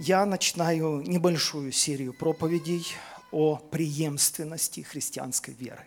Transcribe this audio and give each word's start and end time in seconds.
я 0.00 0.24
начинаю 0.26 1.00
небольшую 1.00 1.72
серию 1.72 2.12
проповедей 2.12 2.86
о 3.32 3.56
преемственности 3.56 4.80
христианской 4.80 5.54
веры. 5.54 5.84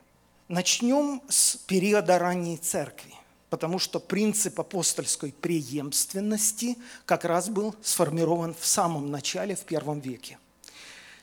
Начнем 0.47 1.21
с 1.29 1.55
периода 1.55 2.19
ранней 2.19 2.57
церкви, 2.57 3.13
потому 3.49 3.79
что 3.79 3.99
принцип 3.99 4.59
апостольской 4.59 5.31
преемственности 5.31 6.77
как 7.05 7.23
раз 7.23 7.49
был 7.49 7.73
сформирован 7.81 8.53
в 8.53 8.65
самом 8.65 9.09
начале, 9.11 9.55
в 9.55 9.61
первом 9.61 10.01
веке. 10.01 10.37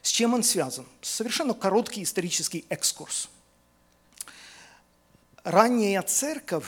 С 0.01 0.11
чем 0.11 0.33
он 0.33 0.43
связан? 0.43 0.87
Совершенно 1.03 1.53
короткий 1.53 2.03
исторический 2.03 2.65
экскурс. 2.71 3.29
Ранняя 5.45 6.01
церковь 6.03 6.67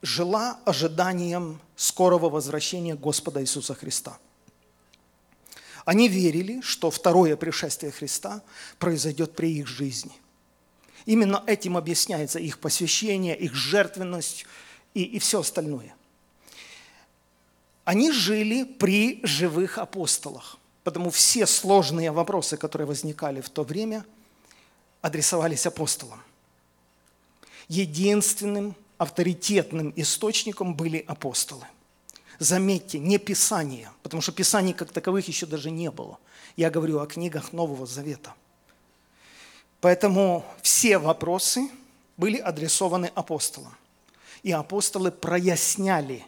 жила 0.00 0.58
ожиданием 0.64 1.60
скорого 1.76 2.26
возвращения 2.26 2.94
Господа 2.94 3.42
Иисуса 3.42 3.74
Христа– 3.74 4.18
они 5.84 6.08
верили, 6.08 6.60
что 6.60 6.90
второе 6.90 7.36
пришествие 7.36 7.92
Христа 7.92 8.42
произойдет 8.78 9.34
при 9.34 9.58
их 9.58 9.66
жизни. 9.66 10.12
Именно 11.06 11.42
этим 11.46 11.76
объясняется 11.76 12.38
их 12.38 12.58
посвящение, 12.58 13.36
их 13.36 13.54
жертвенность 13.54 14.44
и, 14.94 15.02
и 15.02 15.18
все 15.18 15.40
остальное. 15.40 15.94
Они 17.84 18.12
жили 18.12 18.64
при 18.64 19.20
живых 19.22 19.78
апостолах, 19.78 20.58
потому 20.84 21.10
все 21.10 21.46
сложные 21.46 22.12
вопросы, 22.12 22.56
которые 22.56 22.86
возникали 22.86 23.40
в 23.40 23.48
то 23.48 23.64
время, 23.64 24.04
адресовались 25.00 25.66
апостолам. 25.66 26.22
Единственным 27.68 28.76
авторитетным 28.98 29.92
источником 29.96 30.74
были 30.74 30.98
апостолы– 31.06 31.66
Заметьте, 32.40 32.98
не 32.98 33.18
Писание, 33.18 33.90
потому 34.02 34.22
что 34.22 34.32
Писаний 34.32 34.72
как 34.72 34.92
таковых 34.92 35.28
еще 35.28 35.44
даже 35.44 35.70
не 35.70 35.90
было. 35.90 36.18
Я 36.56 36.70
говорю 36.70 37.00
о 37.00 37.06
книгах 37.06 37.52
Нового 37.52 37.84
Завета. 37.84 38.32
Поэтому 39.82 40.42
все 40.62 40.96
вопросы 40.96 41.68
были 42.16 42.38
адресованы 42.38 43.12
апостолам. 43.14 43.76
И 44.42 44.52
апостолы 44.52 45.12
проясняли 45.12 46.24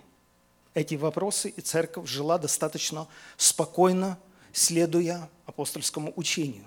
эти 0.75 0.97
вопросы, 0.97 1.49
и 1.49 1.63
церковь 1.63 2.07
жила 2.07 2.37
достаточно 2.37 3.09
спокойно, 3.39 4.19
следуя 4.53 5.31
апостольскому 5.47 6.13
учению. 6.17 6.67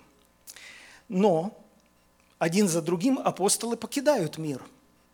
Но 1.07 1.55
один 2.39 2.67
за 2.67 2.81
другим 2.81 3.19
апостолы 3.19 3.77
покидают 3.77 4.39
мир, 4.39 4.63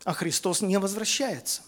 а 0.06 0.14
Христос 0.14 0.62
не 0.62 0.80
возвращается 0.80 1.64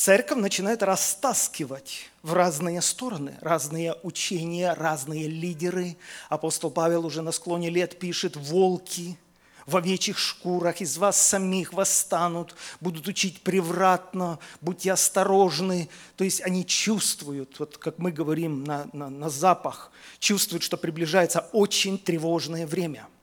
церковь 0.00 0.38
начинает 0.38 0.82
растаскивать 0.82 2.10
в 2.22 2.32
разные 2.32 2.80
стороны, 2.80 3.36
разные 3.42 3.94
учения, 4.02 4.72
разные 4.72 5.28
лидеры. 5.28 5.98
Апостол 6.30 6.70
Павел 6.70 7.04
уже 7.04 7.20
на 7.20 7.32
склоне 7.32 7.68
лет 7.68 7.98
пишет 7.98 8.34
«волки», 8.34 9.18
в 9.66 9.76
овечьих 9.76 10.18
шкурах 10.18 10.80
из 10.80 10.96
вас 10.96 11.20
самих 11.20 11.74
восстанут, 11.74 12.56
будут 12.80 13.06
учить 13.06 13.42
превратно, 13.42 14.38
будьте 14.62 14.90
осторожны. 14.90 15.90
То 16.16 16.24
есть 16.24 16.40
они 16.40 16.66
чувствуют, 16.66 17.58
вот 17.58 17.76
как 17.76 17.98
мы 17.98 18.10
говорим 18.10 18.64
на, 18.64 18.88
на, 18.94 19.10
на 19.10 19.28
запах, 19.28 19.92
чувствуют, 20.18 20.62
что 20.62 20.78
приближается 20.78 21.40
очень 21.52 21.98
тревожное 21.98 22.66
время– 22.66 23.06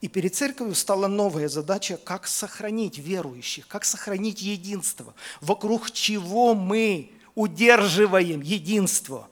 и 0.00 0.08
перед 0.08 0.34
церковью 0.34 0.74
стала 0.74 1.06
новая 1.06 1.48
задача, 1.48 1.96
как 1.96 2.26
сохранить 2.26 2.98
верующих, 2.98 3.66
как 3.66 3.84
сохранить 3.84 4.42
единство, 4.42 5.14
вокруг 5.40 5.90
чего 5.90 6.54
мы 6.54 7.12
удерживаем 7.34 8.42
единство, 8.42 9.28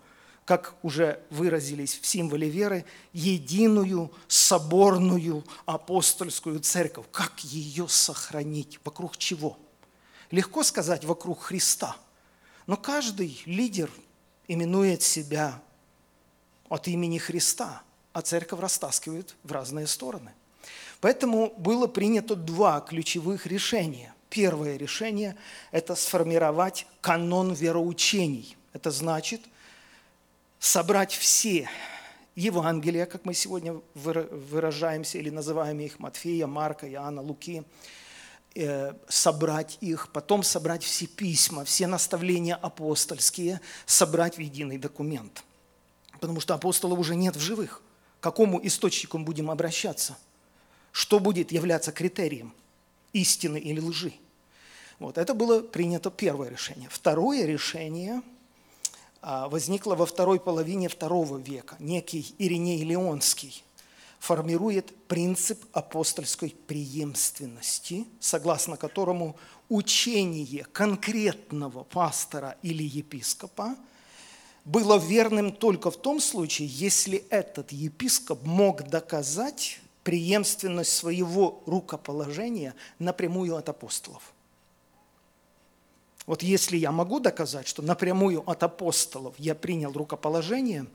как 0.46 0.74
уже 0.82 1.22
выразились 1.30 1.98
в 1.98 2.06
символе 2.06 2.48
веры, 2.48 2.84
единую 3.12 4.10
соборную 4.26 5.44
апостольскую 5.66 6.60
церковь. 6.60 7.06
Как 7.12 7.40
ее 7.40 7.86
сохранить? 7.88 8.80
Вокруг 8.84 9.16
чего? 9.18 9.58
Легко 10.30 10.62
сказать 10.62 11.04
вокруг 11.04 11.42
Христа, 11.42 11.96
но 12.66 12.76
каждый 12.76 13.42
лидер 13.44 13.90
именует 14.48 15.02
себя 15.02 15.62
от 16.70 16.88
имени 16.88 17.18
Христа, 17.18 17.82
а 18.14 18.22
церковь 18.22 18.60
растаскивает 18.60 19.36
в 19.44 19.52
разные 19.52 19.86
стороны– 19.86 20.32
Поэтому 21.04 21.52
было 21.58 21.86
принято 21.86 22.34
два 22.34 22.80
ключевых 22.80 23.44
решения. 23.44 24.14
Первое 24.30 24.78
решение– 24.78 25.36
это 25.70 25.96
сформировать 25.96 26.86
канон 27.02 27.52
вероучений. 27.52 28.56
Это 28.72 28.90
значит 28.90 29.42
собрать 30.58 31.12
все 31.12 31.68
Евангелия, 32.36 33.04
как 33.04 33.26
мы 33.26 33.34
сегодня 33.34 33.82
выражаемся 33.92 35.18
или 35.18 35.28
называем 35.28 35.78
их 35.80 35.98
Матфея, 35.98 36.46
Марка, 36.46 36.90
Иоанна, 36.90 37.20
Луки, 37.20 37.64
э, 38.54 38.94
собрать 39.06 39.76
их, 39.82 40.08
потом 40.10 40.42
собрать 40.42 40.82
все 40.82 41.06
письма, 41.06 41.66
все 41.66 41.86
наставления 41.86 42.54
апостольские, 42.54 43.60
собрать 43.84 44.38
в 44.38 44.40
единый 44.40 44.78
документ. 44.78 45.44
Потому 46.18 46.40
что 46.40 46.54
апостолов 46.54 46.98
уже 46.98 47.14
нет 47.14 47.36
в 47.36 47.40
живых. 47.40 47.82
К 48.20 48.22
какому 48.22 48.58
источнику 48.66 49.18
мы 49.18 49.26
будем 49.26 49.50
обращаться– 49.50 50.16
что 50.94 51.18
будет 51.18 51.50
являться 51.50 51.90
критерием 51.90 52.54
истины 53.12 53.58
или 53.58 53.80
лжи. 53.80 54.12
Вот, 55.00 55.18
это 55.18 55.34
было 55.34 55.60
принято 55.60 56.08
первое 56.08 56.48
решение. 56.48 56.88
Второе 56.88 57.46
решение 57.46 58.22
а, 59.20 59.48
возникло 59.48 59.96
во 59.96 60.06
второй 60.06 60.38
половине 60.38 60.88
второго 60.88 61.36
века. 61.36 61.74
Некий 61.80 62.32
Ириней 62.38 62.84
Леонский 62.84 63.64
формирует 64.20 64.94
принцип 65.08 65.64
апостольской 65.72 66.54
преемственности, 66.68 68.06
согласно 68.20 68.76
которому 68.76 69.34
учение 69.68 70.62
конкретного 70.62 71.82
пастора 71.82 72.56
или 72.62 72.84
епископа 72.84 73.74
было 74.64 74.96
верным 74.96 75.50
только 75.50 75.90
в 75.90 75.96
том 75.96 76.20
случае, 76.20 76.68
если 76.68 77.26
этот 77.30 77.72
епископ 77.72 78.44
мог 78.44 78.88
доказать 78.88 79.80
преемственность 80.04 80.92
своего 80.92 81.62
рукоположения 81.66 82.74
напрямую 82.98 83.56
от 83.56 83.68
апостолов. 83.68 84.34
Вот 86.26 86.42
если 86.42 86.76
я 86.76 86.92
могу 86.92 87.20
доказать, 87.20 87.66
что 87.68 87.82
напрямую 87.82 88.48
от 88.48 88.62
апостолов 88.62 89.34
я 89.38 89.54
принял 89.54 89.92
рукоположение, 89.92 90.86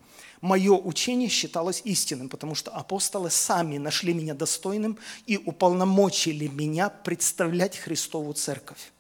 мое 0.41 0.75
учение 0.75 1.29
считалось 1.29 1.81
истинным, 1.85 2.29
потому 2.29 2.55
что 2.55 2.71
апостолы 2.71 3.29
сами 3.29 3.77
нашли 3.77 4.13
меня 4.13 4.33
достойным 4.33 4.97
и 5.27 5.37
уполномочили 5.37 6.47
меня 6.47 6.89
представлять 6.89 7.77
Христову 7.77 8.33
Церковь. 8.33 8.91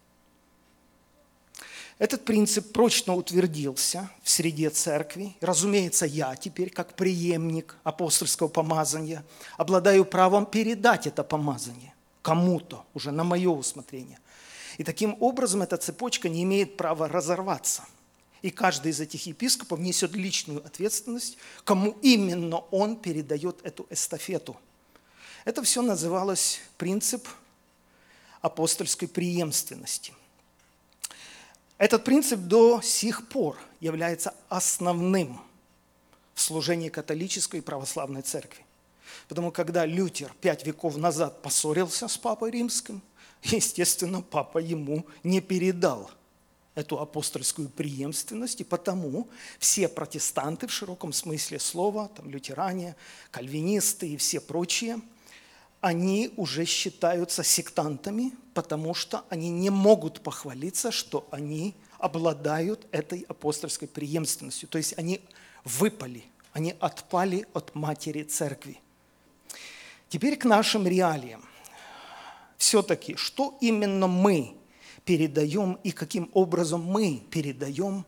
Этот 1.99 2.23
принцип 2.23 2.71
прочно 2.71 3.13
утвердился 3.13 4.09
в 4.23 4.29
среде 4.29 4.69
церкви. 4.69 5.35
Разумеется, 5.41 6.05
я 6.05 6.33
теперь, 6.37 6.69
как 6.69 6.95
преемник 6.95 7.75
апостольского 7.83 8.47
помазания, 8.47 9.25
обладаю 9.57 10.05
правом 10.05 10.45
передать 10.45 11.07
это 11.07 11.23
помазание 11.25 11.93
кому-то, 12.21 12.85
уже 12.93 13.11
на 13.11 13.25
мое 13.25 13.49
усмотрение. 13.49 14.17
И 14.77 14.83
таким 14.85 15.17
образом 15.19 15.61
эта 15.61 15.75
цепочка 15.75 16.29
не 16.29 16.43
имеет 16.43 16.77
права 16.77 17.09
разорваться. 17.09 17.83
И 18.41 18.49
каждый 18.49 18.91
из 18.91 19.01
этих 19.01 19.25
епископов 19.25 19.79
несет 19.79 20.15
личную 20.15 20.65
ответственность, 20.65 21.37
кому 21.65 21.97
именно 22.01 22.59
он 22.71 22.95
передает 22.95 23.59
эту 23.63 23.85
эстафету. 23.89 24.55
Это 25.43 25.63
все 25.63 25.81
называлось 25.81 26.61
принцип 26.77 27.27
апостольской 28.41 29.09
преемственности. 29.09 30.13
Этот 31.79 32.03
принцип 32.03 32.41
до 32.41 32.81
сих 32.81 33.29
пор 33.29 33.57
является 33.79 34.35
основным 34.49 35.39
в 36.35 36.41
служении 36.41 36.89
католической 36.89 37.57
и 37.57 37.61
православной 37.61 38.21
церкви. 38.21 38.65
Потому 39.29 39.49
когда 39.51 39.85
Лютер 39.85 40.33
пять 40.41 40.65
веков 40.65 40.97
назад 40.97 41.41
поссорился 41.41 42.09
с 42.09 42.17
Папой 42.17 42.51
Римским, 42.51 43.01
естественно, 43.43 44.21
Папа 44.21 44.57
ему 44.57 45.05
не 45.23 45.39
передал 45.39 46.11
эту 46.75 46.99
апостольскую 46.99 47.69
преемственность, 47.69 48.59
и 48.59 48.65
потому 48.65 49.29
все 49.57 49.87
протестанты 49.87 50.67
в 50.67 50.73
широком 50.73 51.13
смысле 51.13 51.59
слова, 51.59 52.09
там 52.09 52.29
лютеране, 52.29 52.97
кальвинисты 53.31 54.09
и 54.09 54.17
все 54.17 54.41
прочие– 54.41 54.99
они 55.81 56.31
уже 56.35 56.65
считаются 56.65 57.43
сектантами, 57.43 58.33
потому 58.53 58.93
что 58.93 59.23
они 59.29 59.49
не 59.49 59.69
могут 59.69 60.21
похвалиться, 60.21 60.91
что 60.91 61.27
они 61.31 61.75
обладают 61.97 62.87
этой 62.91 63.21
апостольской 63.21 63.87
преемственностью. 63.87 64.67
То 64.67 64.77
есть 64.77 64.97
они 64.97 65.21
выпали, 65.63 66.25
они 66.53 66.75
отпали 66.79 67.47
от 67.53 67.75
матери 67.75 68.23
церкви. 68.23 68.79
Теперь 70.09 70.37
к 70.37 70.45
нашим 70.45 70.87
реалиям. 70.87 71.43
Все-таки, 72.57 73.15
что 73.15 73.57
именно 73.61 74.07
мы 74.07 74.55
передаем 75.05 75.79
и 75.83 75.91
каким 75.91 76.29
образом 76.33 76.83
мы 76.83 77.23
передаем 77.31 78.05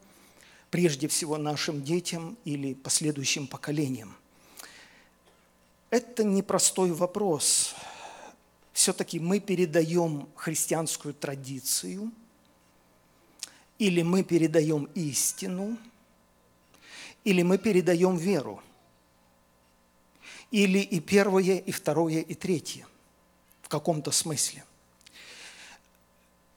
прежде 0.70 1.08
всего 1.08 1.38
нашим 1.38 1.84
детям 1.84 2.38
или 2.44 2.74
последующим 2.74 3.48
поколениям. 3.48 4.16
Это 5.92 6.24
непростой 6.24 6.92
вопрос. 6.92 7.76
Все-таки 8.72 9.20
мы 9.20 9.42
передаем 9.42 10.30
христианскую 10.36 11.14
традицию 11.14 12.12
или 13.78 14.02
мы 14.02 14.24
передаем 14.24 14.86
истину, 14.96 15.78
или 17.26 17.42
мы 17.42 17.58
передаем 17.58 18.16
веру. 18.16 18.64
Или 20.50 20.80
и 20.80 21.00
первое, 21.00 21.58
и 21.58 21.72
второе, 21.72 22.22
и 22.22 22.34
третье 22.36 22.88
в 23.62 23.68
каком-то 23.68 24.12
смысле. 24.12 24.64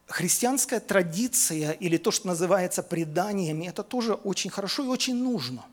Христианская 0.06 0.78
традиция 0.78 1.72
или 1.72 1.96
то, 1.96 2.12
что 2.12 2.28
называется 2.28 2.84
преданиями, 2.84 3.66
это 3.66 3.82
тоже 3.82 4.14
очень 4.14 4.50
хорошо 4.50 4.84
и 4.84 4.88
очень 4.88 5.16
нужно. 5.16 5.64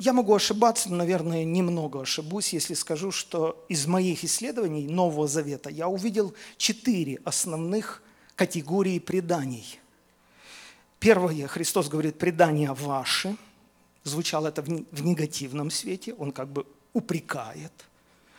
Я 0.00 0.14
могу 0.14 0.34
ошибаться, 0.34 0.88
но, 0.88 0.96
наверное, 0.96 1.44
немного 1.44 2.00
ошибусь, 2.00 2.54
если 2.54 2.72
скажу, 2.72 3.12
что 3.12 3.62
из 3.68 3.86
моих 3.86 4.24
исследований 4.24 4.86
Нового 4.86 5.28
Завета 5.28 5.68
я 5.68 5.88
увидел 5.88 6.34
четыре 6.56 7.20
основных 7.22 8.02
категории 8.34 8.98
преданий. 8.98 9.78
Первое, 11.00 11.46
Христос 11.48 11.90
говорит, 11.90 12.18
предания 12.18 12.72
ваши. 12.72 13.36
Звучало 14.02 14.48
это 14.48 14.62
в 14.62 15.02
негативном 15.04 15.70
свете, 15.70 16.14
он 16.14 16.32
как 16.32 16.48
бы 16.48 16.64
упрекает 16.94 17.72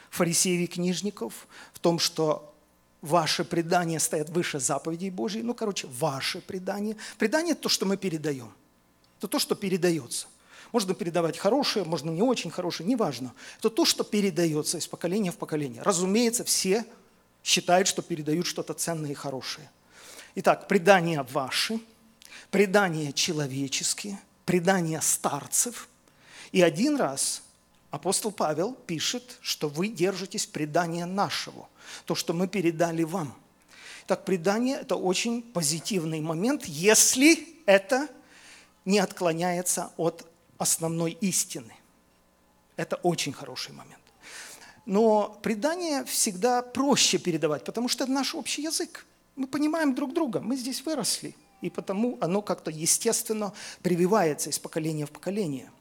фарисеев 0.10 0.62
и 0.62 0.68
книжников 0.68 1.48
в 1.74 1.80
том, 1.80 2.00
что 2.00 2.56
ваши 3.02 3.46
предания 3.46 4.00
стоят 4.00 4.32
выше 4.32 4.60
заповедей 4.60 5.12
Божьей. 5.12 5.44
Ну, 5.44 5.54
короче, 5.54 5.88
ваши 5.88 6.42
предания. 6.42 6.98
Предание– 7.20 7.52
это 7.54 7.62
то, 7.62 7.70
что 7.70 7.86
мы 7.86 7.98
передаем. 7.98 8.52
Это 9.20 9.28
то, 9.28 9.38
что 9.38 9.54
передается. 9.54 10.26
Можно 10.72 10.94
передавать 10.94 11.38
хорошее, 11.38 11.86
можно 11.86 12.10
не 12.10 12.22
очень 12.22 12.52
хорошее, 12.52 12.88
неважно. 12.88 13.34
Это 13.60 13.70
то, 13.70 13.86
что 13.86 14.04
передается 14.04 14.78
из 14.78 14.88
поколения 14.88 15.32
в 15.32 15.38
поколение. 15.38 15.82
Разумеется, 15.82 16.44
все 16.44 16.86
считают, 17.44 17.88
что 17.88 18.02
передают 18.02 18.46
что-то 18.46 18.74
ценное 18.74 19.12
и 19.12 19.16
хорошее. 19.16 19.70
Итак, 20.36 20.68
предания 20.68 21.24
ваши, 21.32 21.80
предания 22.52 23.12
человеческие, 23.12 24.20
предания 24.46 25.02
старцев. 25.02 25.90
И 26.52 26.62
один 26.62 26.96
раз 26.96 27.44
апостол 27.90 28.32
Павел 28.32 28.74
пишет, 28.74 29.38
что 29.42 29.68
вы 29.68 29.90
держитесь 29.90 30.46
предания 30.46 31.06
нашего– 31.06 31.68
то, 32.06 32.16
что 32.16 32.34
мы 32.34 32.48
передали 32.48 33.04
вам. 33.04 33.36
Так, 34.08 34.26
предание– 34.26 34.78
это 34.82 34.96
очень 34.96 35.42
позитивный 35.42 36.22
момент, 36.22 36.66
если 36.66 37.48
это 37.66 38.08
не 38.86 39.00
отклоняется 39.00 39.92
от 39.98 40.26
основной 40.62 41.12
истины. 41.22 41.74
Это 42.78 42.98
очень 42.98 43.34
хороший 43.34 43.74
момент. 43.74 44.02
Но 44.86 45.40
предание 45.42 46.06
всегда 46.06 46.62
проще 46.62 47.18
передавать, 47.18 47.64
потому 47.64 47.88
что 47.88 48.04
это 48.04 48.14
наш 48.14 48.36
общий 48.36 48.64
язык. 48.64 49.06
Мы 49.36 49.48
понимаем 49.48 49.96
друг 49.96 50.14
друга, 50.14 50.40
мы 50.40 50.56
здесь 50.56 50.86
выросли, 50.86 51.36
и 51.62 51.70
потому 51.70 52.18
оно 52.22 52.42
как-то 52.42 52.72
естественно 52.72 53.54
прививается 53.82 54.50
из 54.50 54.60
поколения 54.60 55.06
в 55.06 55.12
поколение. 55.12 55.72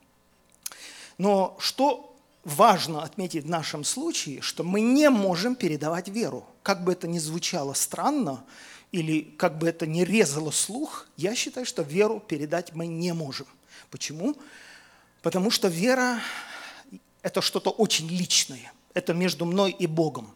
Но 1.19 1.57
что 1.59 2.17
важно 2.45 3.03
отметить 3.03 3.45
в 3.45 3.49
нашем 3.51 3.85
случае, 3.85 4.41
что 4.41 4.65
мы 4.65 4.81
не 4.81 5.11
можем 5.11 5.55
передавать 5.55 6.09
веру. 6.09 6.47
Как 6.63 6.85
бы 6.85 6.93
это 6.93 7.07
ни 7.09 7.19
звучало 7.19 7.75
странно, 7.75 8.45
или 8.93 9.23
как 9.37 9.59
бы 9.59 9.69
это 9.69 9.87
ни 9.87 10.03
резало 10.03 10.51
слух, 10.51 11.07
я 11.17 11.35
считаю, 11.35 11.67
что 11.67 11.83
веру 11.83 12.21
передать 12.21 12.75
мы 12.75 12.87
не 12.87 13.13
можем. 13.13 13.47
Почему? 13.91 14.37
Потому 15.23 15.51
что 15.51 15.69
вера– 15.69 16.21
это 17.23 17.41
что-то 17.41 17.71
очень 17.71 18.09
личное. 18.09 18.73
Это 18.95 19.15
между 19.15 19.45
мной 19.45 19.71
и 19.71 19.87
Богом. 19.87 20.35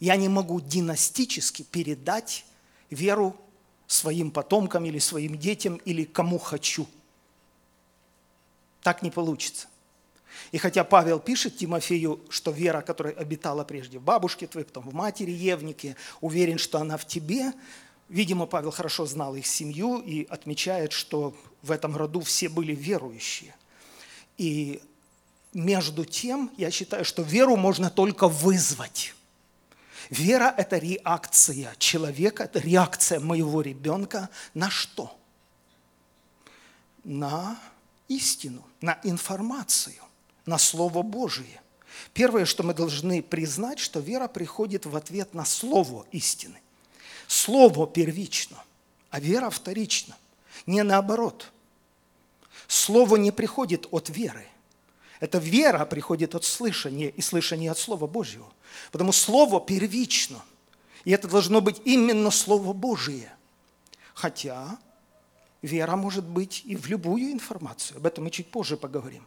Я 0.00 0.16
не 0.16 0.28
могу 0.28 0.60
династически 0.60 1.62
передать 1.62 2.44
веру 2.90 3.36
своим 3.86 4.30
потомкам 4.30 4.84
или 4.84 4.98
своим 4.98 5.38
детям 5.38 5.76
или 5.84 6.04
кому 6.04 6.38
хочу. 6.38 6.86
Так 8.82 9.02
не 9.02 9.10
получится. 9.10 9.68
И 10.52 10.58
хотя 10.58 10.84
Павел 10.84 11.20
пишет 11.20 11.56
Тимофею, 11.56 12.20
что 12.28 12.50
вера, 12.50 12.80
которая 12.82 13.14
обитала 13.14 13.64
прежде 13.64 13.98
в 13.98 14.02
бабушке 14.02 14.46
твоей, 14.46 14.66
потом 14.66 14.84
в 14.84 14.94
матери 14.94 15.30
Евнике, 15.30 15.96
уверен, 16.20 16.58
что 16.58 16.78
она 16.78 16.96
в 16.96 17.06
тебе, 17.06 17.52
видимо, 18.08 18.46
Павел 18.46 18.70
хорошо 18.70 19.06
знал 19.06 19.34
их 19.34 19.46
семью 19.46 19.98
и 20.00 20.24
отмечает, 20.24 20.92
что 20.92 21.34
в 21.62 21.70
этом 21.70 21.96
роду 21.96 22.20
все 22.20 22.48
были 22.48 22.74
верующие. 22.74 23.54
И 24.36 24.82
между 25.52 26.04
тем, 26.04 26.50
я 26.56 26.70
считаю, 26.70 27.04
что 27.04 27.22
веру 27.22 27.56
можно 27.56 27.90
только 27.90 28.28
вызвать. 28.28 29.14
Вера– 30.10 30.54
это 30.58 30.78
реакция 30.78 31.74
человека, 31.78 32.44
это 32.44 32.58
реакция 32.58 33.20
моего 33.20 33.62
ребенка 33.62 34.28
на 34.52 34.68
что? 34.68 35.16
На 37.04 37.58
истину, 38.08 38.66
на 38.80 38.98
информацию 39.02 40.04
на 40.46 40.58
Слово 40.58 41.02
Божие. 41.02 41.60
Первое, 42.12 42.44
что 42.44 42.62
мы 42.62 42.74
должны 42.74 43.22
признать, 43.22 43.78
что 43.78 44.00
вера 44.00 44.28
приходит 44.28 44.86
в 44.86 44.96
ответ 44.96 45.34
на 45.34 45.44
Слово 45.44 46.06
истины. 46.12 46.60
Слово 47.26 47.86
первично, 47.86 48.62
а 49.10 49.20
вера 49.20 49.50
вторична. 49.50 50.16
Не 50.66 50.82
наоборот. 50.82 51.52
Слово 52.68 53.16
не 53.16 53.30
приходит 53.30 53.86
от 53.90 54.08
веры. 54.08 54.46
Это 55.20 55.38
вера 55.38 55.84
приходит 55.84 56.34
от 56.34 56.44
слышания 56.44 57.08
и 57.08 57.20
слышания 57.20 57.70
от 57.70 57.78
Слова 57.78 58.06
Божьего. 58.06 58.50
Потому 58.92 59.12
Слово 59.12 59.60
первично. 59.60 60.42
И 61.04 61.10
это 61.10 61.28
должно 61.28 61.60
быть 61.60 61.80
именно 61.84 62.30
Слово 62.30 62.72
Божие. 62.72 63.32
Хотя 64.14 64.78
вера 65.62 65.96
может 65.96 66.24
быть 66.24 66.62
и 66.64 66.76
в 66.76 66.86
любую 66.86 67.32
информацию. 67.32 67.98
Об 67.98 68.06
этом 68.06 68.24
мы 68.24 68.30
чуть 68.30 68.50
позже 68.50 68.76
поговорим. 68.76 69.26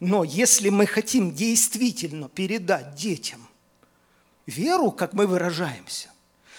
Но 0.00 0.24
если 0.24 0.68
мы 0.68 0.86
хотим 0.86 1.34
действительно 1.34 2.28
передать 2.28 2.94
детям 2.94 3.48
веру, 4.46 4.90
как 4.92 5.12
мы 5.12 5.26
выражаемся, 5.26 6.10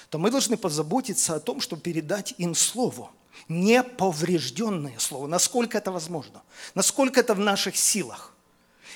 то 0.10 0.18
мы 0.18 0.32
должны 0.32 0.58
позаботиться 0.58 1.36
о 1.36 1.40
том, 1.40 1.60
чтобы 1.62 1.82
передать 1.82 2.34
им 2.38 2.56
слово, 2.56 3.12
неповрежденное 3.50 4.98
слово, 4.98 5.28
насколько 5.28 5.78
это 5.78 5.92
возможно, 5.92 6.42
насколько 6.76 7.20
это 7.20 7.34
в 7.34 7.40
наших 7.40 7.76
силах. 7.76 8.34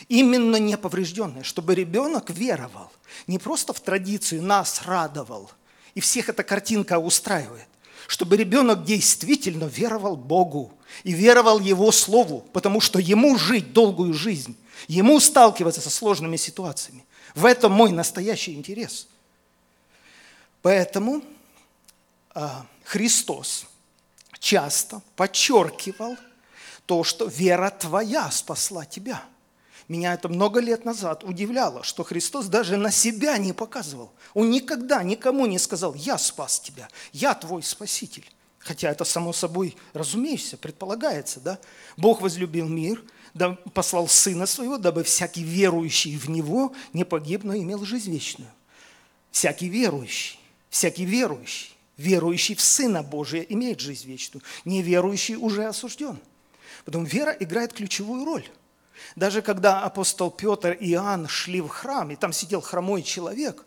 Именно 0.08 0.56
неповрежденное, 0.56 1.44
чтобы 1.44 1.76
ребенок 1.76 2.30
веровал, 2.30 2.92
не 3.28 3.38
просто 3.38 3.74
в 3.74 3.80
традицию 3.80 4.42
нас 4.42 4.82
радовал, 4.86 5.52
и 5.94 6.00
всех 6.00 6.30
эта 6.30 6.44
картинка 6.44 6.98
устраивает, 6.98 7.68
чтобы 8.08 8.36
ребенок 8.38 8.84
действительно 8.84 9.66
веровал 9.66 10.16
Богу 10.16 10.74
и 11.04 11.12
веровал 11.12 11.60
Его 11.60 11.92
Слову, 11.92 12.46
потому 12.52 12.82
что 12.82 13.00
ему 13.00 13.38
жить 13.38 13.74
долгую 13.74 14.14
жизнь, 14.14 14.58
ему 14.88 15.20
сталкиваться 15.20 15.82
со 15.82 15.90
сложными 15.90 16.38
ситуациями. 16.38 17.06
В 17.36 17.46
этом 17.46 17.72
мой 17.72 17.92
настоящий 17.92 18.56
интерес. 18.56 19.08
Поэтому 20.62 21.24
а, 22.34 22.66
Христос 22.84 23.66
часто 24.40 25.02
подчеркивал 25.16 26.18
то, 26.86 27.04
что 27.04 27.26
вера 27.26 27.70
твоя 27.70 28.30
спасла 28.32 28.86
тебя– 28.86 29.24
меня 29.92 30.14
это 30.14 30.30
много 30.30 30.62
лет 30.62 30.86
назад 30.86 31.26
удивляло, 31.26 31.84
что 31.84 32.06
Христос 32.06 32.46
даже 32.46 32.78
на 32.78 32.92
себя 32.92 33.38
не 33.38 33.52
показывал. 33.52 34.10
Он 34.34 34.50
никогда 34.50 35.04
никому 35.04 35.46
не 35.48 35.60
сказал, 35.60 35.94
я 35.96 36.18
спас 36.18 36.62
тебя, 36.62 36.88
я 37.12 37.34
твой 37.34 37.62
спаситель. 37.62 38.24
Хотя 38.60 38.90
это 38.90 39.04
само 39.04 39.34
собой, 39.34 39.76
разумеется, 39.92 40.56
предполагается, 40.56 41.42
да? 41.42 41.60
Бог 41.98 42.22
возлюбил 42.22 42.70
мир, 42.70 43.04
послал 43.74 44.08
Сына 44.08 44.46
Своего, 44.46 44.78
дабы 44.78 45.04
всякий 45.04 45.44
верующий 45.44 46.16
в 46.16 46.30
Него 46.30 46.74
не 46.94 47.04
погиб, 47.04 47.44
но 47.44 47.54
имел 47.54 47.84
жизнь 47.84 48.14
вечную. 48.14 48.52
Всякий 49.30 49.68
верующий, 49.68 50.40
всякий 50.72 51.06
верующий, 51.06 51.76
верующий 51.98 52.56
в 52.56 52.62
Сына 52.62 53.04
Божия 53.04 53.44
имеет 53.44 53.80
жизнь 53.80 54.08
вечную. 54.08 54.42
Неверующий 54.66 55.36
уже 55.36 55.66
осужден. 55.66 56.18
Потом 56.86 57.04
вера 57.04 57.32
играет 57.40 57.74
ключевую 57.74 58.26
роль. 58.26 58.50
Даже 59.16 59.44
когда 59.44 59.82
апостол 59.82 60.32
Петр 60.32 60.72
и 60.72 60.94
Иоанн 60.94 61.28
шли 61.28 61.62
в 61.62 61.68
храм, 61.68 62.10
и 62.10 62.16
там 62.16 62.34
сидел 62.34 62.62
хромой 62.62 63.04
человек, 63.04 63.66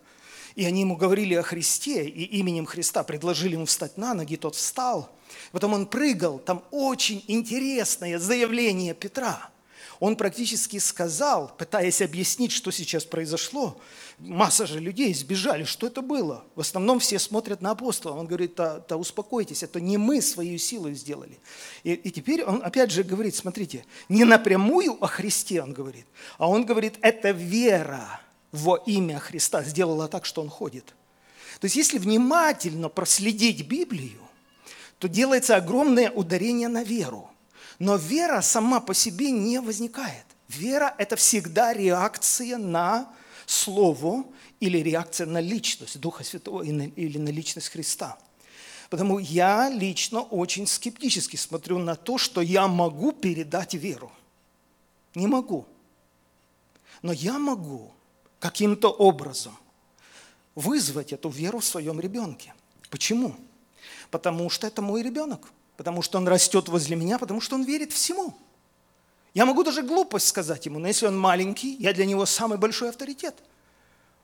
и 0.57 0.65
они 0.65 0.81
ему 0.81 0.97
говорили 0.97 1.35
о 1.35 1.43
Христе, 1.43 2.07
и 2.07 2.25
именем 2.39 2.65
Христа 2.65 3.03
предложили 3.03 3.53
ему 3.53 3.67
встать 3.67 3.99
на 3.99 4.15
ноги, 4.15 4.37
тот 4.37 4.55
встал. 4.55 5.11
Потом 5.53 5.75
он 5.75 5.87
прыгал, 5.87 6.39
там 6.39 6.65
очень 6.71 7.23
интересное 7.27 8.19
заявление 8.19 8.95
Петра. 8.95 9.51
Он 10.01 10.17
практически 10.17 10.79
сказал, 10.79 11.55
пытаясь 11.57 12.03
объяснить, 12.03 12.53
что 12.53 12.71
сейчас 12.71 13.05
произошло, 13.05 13.81
масса 14.19 14.67
же 14.67 14.81
людей 14.81 15.15
сбежали, 15.15 15.65
что 15.65 15.87
это 15.87 16.03
было? 16.03 16.45
В 16.55 16.61
основном 16.61 16.99
все 16.99 17.19
смотрят 17.19 17.61
на 17.61 17.71
апостола. 17.71 18.19
Он 18.19 18.27
говорит, 18.27 18.55
да, 18.57 18.81
да 18.89 18.97
успокойтесь, 18.97 19.63
это 19.63 19.81
не 19.81 19.99
мы 19.99 20.21
свою 20.21 20.59
силу 20.59 20.91
сделали. 20.93 21.39
И, 21.83 21.93
и 21.93 22.11
теперь 22.11 22.45
он 22.45 22.63
опять 22.63 22.91
же 22.91 23.03
говорит, 23.03 23.35
смотрите, 23.35 23.85
не 24.09 24.25
напрямую 24.25 25.03
о 25.03 25.07
Христе 25.07 25.63
он 25.63 25.73
говорит, 25.73 26.07
а 26.39 26.49
он 26.49 26.65
говорит, 26.65 26.95
это 27.01 27.31
вера 27.31 28.21
во 28.53 28.77
имя 28.87 29.19
Христа 29.19 29.63
сделала 29.63 30.09
так, 30.09 30.25
что 30.25 30.43
он 30.43 30.49
ходит. 30.49 30.95
То 31.61 31.67
есть 31.67 31.77
если 31.77 31.99
внимательно 31.99 32.89
проследить 32.89 33.67
Библию, 33.67 34.21
то 34.99 35.09
делается 35.09 35.57
огромное 35.57 36.11
ударение 36.11 36.69
на 36.69 36.83
веру. 36.83 37.31
Но 37.79 37.97
вера 37.97 38.41
сама 38.41 38.81
по 38.81 38.95
себе 38.95 39.31
не 39.31 39.61
возникает. 39.61 40.25
Вера– 40.49 40.95
это 40.99 41.17
всегда 41.17 41.73
реакция 41.73 42.59
на 42.59 43.13
Слово 43.47 44.25
или 44.61 44.79
реакция 44.79 45.27
на 45.27 45.41
личность 45.41 46.01
Духа 46.01 46.25
Святого 46.25 46.63
или 46.63 47.19
на 47.19 47.29
личность 47.29 47.69
Христа. 47.69 48.19
Потому 48.89 49.19
я 49.19 49.69
лично 49.69 50.21
очень 50.21 50.67
скептически 50.67 51.37
смотрю 51.37 51.79
на 51.79 51.95
то, 51.95 52.17
что 52.17 52.41
я 52.41 52.69
могу 52.69 53.13
передать 53.13 53.75
веру. 53.75 54.13
Не 55.15 55.27
могу. 55.27 55.67
Но 57.03 57.13
я 57.13 57.39
могу 57.39 57.93
каким-то 58.39 58.91
образом 58.91 59.57
вызвать 60.55 61.13
эту 61.13 61.29
веру 61.29 61.59
в 61.59 61.65
своем 61.65 62.01
ребенке. 62.01 62.55
Почему? 62.89 63.35
Потому 64.11 64.49
что 64.49 64.67
это 64.67 64.81
мой 64.81 65.03
ребенок 65.03 65.51
потому 65.77 66.03
что 66.03 66.19
он 66.19 66.29
растет 66.29 66.69
возле 66.69 66.97
меня, 66.97 67.19
потому 67.19 67.41
что 67.41 67.57
он 67.57 67.65
верит 67.65 67.93
всему. 67.93 68.35
Я 69.35 69.47
могу 69.47 69.65
даже 69.65 69.83
глупость 69.83 70.29
сказать 70.29 70.67
ему, 70.67 70.79
но 70.79 70.87
если 70.87 71.07
он 71.07 71.19
маленький, 71.19 71.75
я 71.81 71.93
для 71.93 72.07
него 72.07 72.25
самый 72.25 72.57
большой 72.57 72.91
авторитет. 72.91 73.35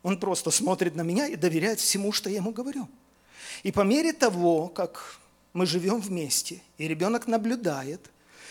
Он 0.03 0.19
просто 0.19 0.51
смотрит 0.51 0.95
на 0.95 1.03
меня 1.03 1.27
и 1.27 1.37
доверяет 1.37 1.81
всему, 1.81 2.13
что 2.13 2.31
я 2.31 2.37
ему 2.37 2.53
говорю. 2.53 2.89
И 3.65 3.73
по 3.73 3.81
мере 3.81 4.13
того, 4.13 4.69
как 4.69 5.19
мы 5.53 5.67
живем 5.67 6.01
вместе, 6.01 6.63
и 6.79 6.87
ребенок 6.87 7.27
наблюдает, 7.27 8.11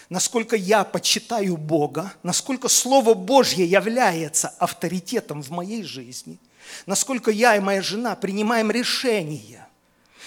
насколько 0.09 0.57
я 0.57 0.83
почитаю 0.83 1.55
Бога, 1.55 2.13
насколько 2.23 2.67
Слово 2.67 3.13
Божье 3.13 3.65
является 3.65 4.49
авторитетом 4.59 5.41
в 5.41 5.49
моей 5.49 5.83
жизни, 5.83 6.37
насколько 6.85 7.31
я 7.31 7.55
и 7.55 7.61
моя 7.61 7.81
жена 7.81 8.17
принимаем 8.17 8.69
решения 8.69 9.68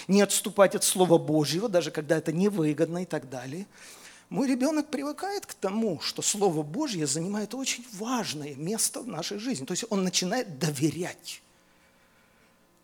не 0.07 0.21
отступать 0.21 0.75
от 0.75 0.83
Слова 0.83 1.17
Божьего, 1.17 1.69
даже 1.69 1.91
когда 1.91 2.17
это 2.17 2.31
невыгодно 2.31 3.03
и 3.03 3.05
так 3.05 3.29
далее. 3.29 3.67
Мой 4.29 4.47
ребенок 4.47 4.89
привыкает 4.89 5.45
к 5.45 5.53
тому, 5.53 5.99
что 5.99 6.21
Слово 6.21 6.63
Божье 6.63 7.05
занимает 7.05 7.53
очень 7.53 7.85
важное 7.93 8.55
место 8.55 9.01
в 9.01 9.07
нашей 9.07 9.37
жизни. 9.37 9.65
То 9.65 9.73
есть 9.73 9.85
он 9.89 10.03
начинает 10.03 10.57
доверять. 10.57 11.41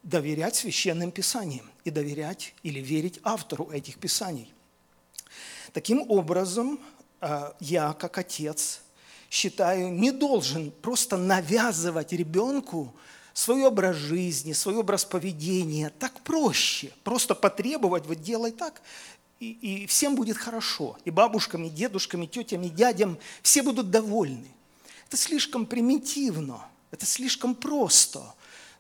Доверять 0.04 0.56
священным 0.56 1.12
писаниям 1.12 1.70
и 1.84 1.90
доверять 1.90 2.54
или 2.64 2.80
верить 2.80 3.20
автору 3.24 3.70
этих 3.72 3.98
писаний. 3.98 4.54
Таким 5.74 6.10
образом, 6.10 6.80
э, 7.22 7.52
я, 7.60 7.94
как 7.94 8.18
отец, 8.18 8.82
считаю, 9.30 9.92
не 9.92 10.12
должен 10.12 10.72
просто 10.72 11.18
навязывать 11.18 12.14
ребенку 12.14 12.94
свой 13.40 13.66
образ 13.66 13.96
жизни, 13.96 14.52
свой 14.52 14.76
образ 14.76 15.06
поведения. 15.06 15.92
Так 15.98 16.20
проще. 16.22 16.92
Просто 17.06 17.34
потребовать, 17.36 18.06
вот 18.06 18.22
делай 18.22 18.52
так, 18.52 18.82
и, 19.40 19.52
и 19.52 19.88
всем 19.88 20.16
будет 20.16 20.36
хорошо. 20.36 20.98
И 21.06 21.10
бабушкам, 21.10 21.64
и 21.64 21.70
дедушкам, 21.70 22.24
и 22.24 22.28
тетям, 22.28 22.64
и 22.64 22.70
дядям 22.70 23.18
все 23.42 23.64
будут 23.64 23.92
довольны. 23.92 24.48
Это 25.08 25.16
слишком 25.16 25.66
примитивно, 25.66 26.66
это 26.92 27.06
слишком 27.06 27.56
просто, 27.56 28.22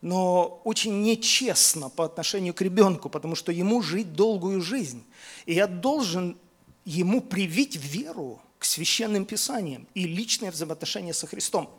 но 0.01 0.62
очень 0.66 1.04
нечестно 1.04 1.88
по 1.88 2.04
отношению 2.04 2.54
к 2.54 2.62
ребенку, 2.62 3.10
потому 3.10 3.36
что 3.36 3.54
ему 3.54 3.82
жить 3.82 4.13
долгую 4.13 4.62
жизнь. 4.62 5.06
И 5.46 5.54
я 5.54 5.68
должен 5.68 6.38
ему 6.84 7.22
привить 7.22 7.78
веру, 7.78 8.42
к 8.60 8.66
священным 8.66 9.25
писаниям 9.25 9.88
и 9.94 10.04
личное 10.04 10.51
взаимоотношение 10.51 11.13
со 11.13 11.25
Христом. 11.28 11.70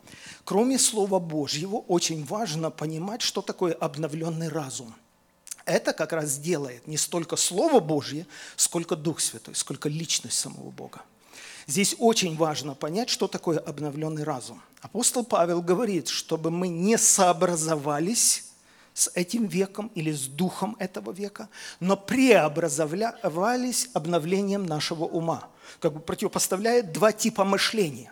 Кроме 0.43 0.79
Слова 0.79 1.19
Божьего, 1.19 1.75
очень 1.75 2.25
важно 2.25 2.71
понимать, 2.71 3.21
что 3.21 3.43
такое 3.43 3.73
обновленный 3.73 4.49
разум. 4.49 4.93
Это 5.65 5.93
как 5.93 6.11
раз 6.11 6.39
делает 6.39 6.87
не 6.87 6.97
столько 6.97 7.35
Слово 7.35 7.79
Божье, 7.79 8.25
сколько 8.55 8.95
Дух 8.95 9.19
Святой, 9.19 9.53
сколько 9.53 9.89
личность 9.89 10.39
самого 10.39 10.71
Бога. 10.71 11.03
Здесь 11.67 11.95
очень 11.99 12.35
важно 12.35 12.73
понять, 12.73 13.09
что 13.09 13.27
такое 13.27 13.59
обновленный 13.59 14.23
разум. 14.23 14.59
Апостол 14.81 15.23
Павел 15.23 15.61
говорит, 15.61 16.07
чтобы 16.07 16.49
мы 16.49 16.67
не 16.67 16.97
сообразовались 16.97 18.45
с 18.95 19.11
этим 19.13 19.45
веком 19.45 19.91
или 19.93 20.11
с 20.11 20.25
духом 20.25 20.75
этого 20.79 21.11
века, 21.11 21.47
но 21.79 21.95
преобразовались 21.95 23.89
обновлением 23.93 24.65
нашего 24.65 25.03
ума– 25.03 25.47
как 25.79 25.93
бы 25.93 25.99
противопоставляет 25.99 26.91
два 26.91 27.11
типа 27.11 27.43
мышления. 27.43 28.11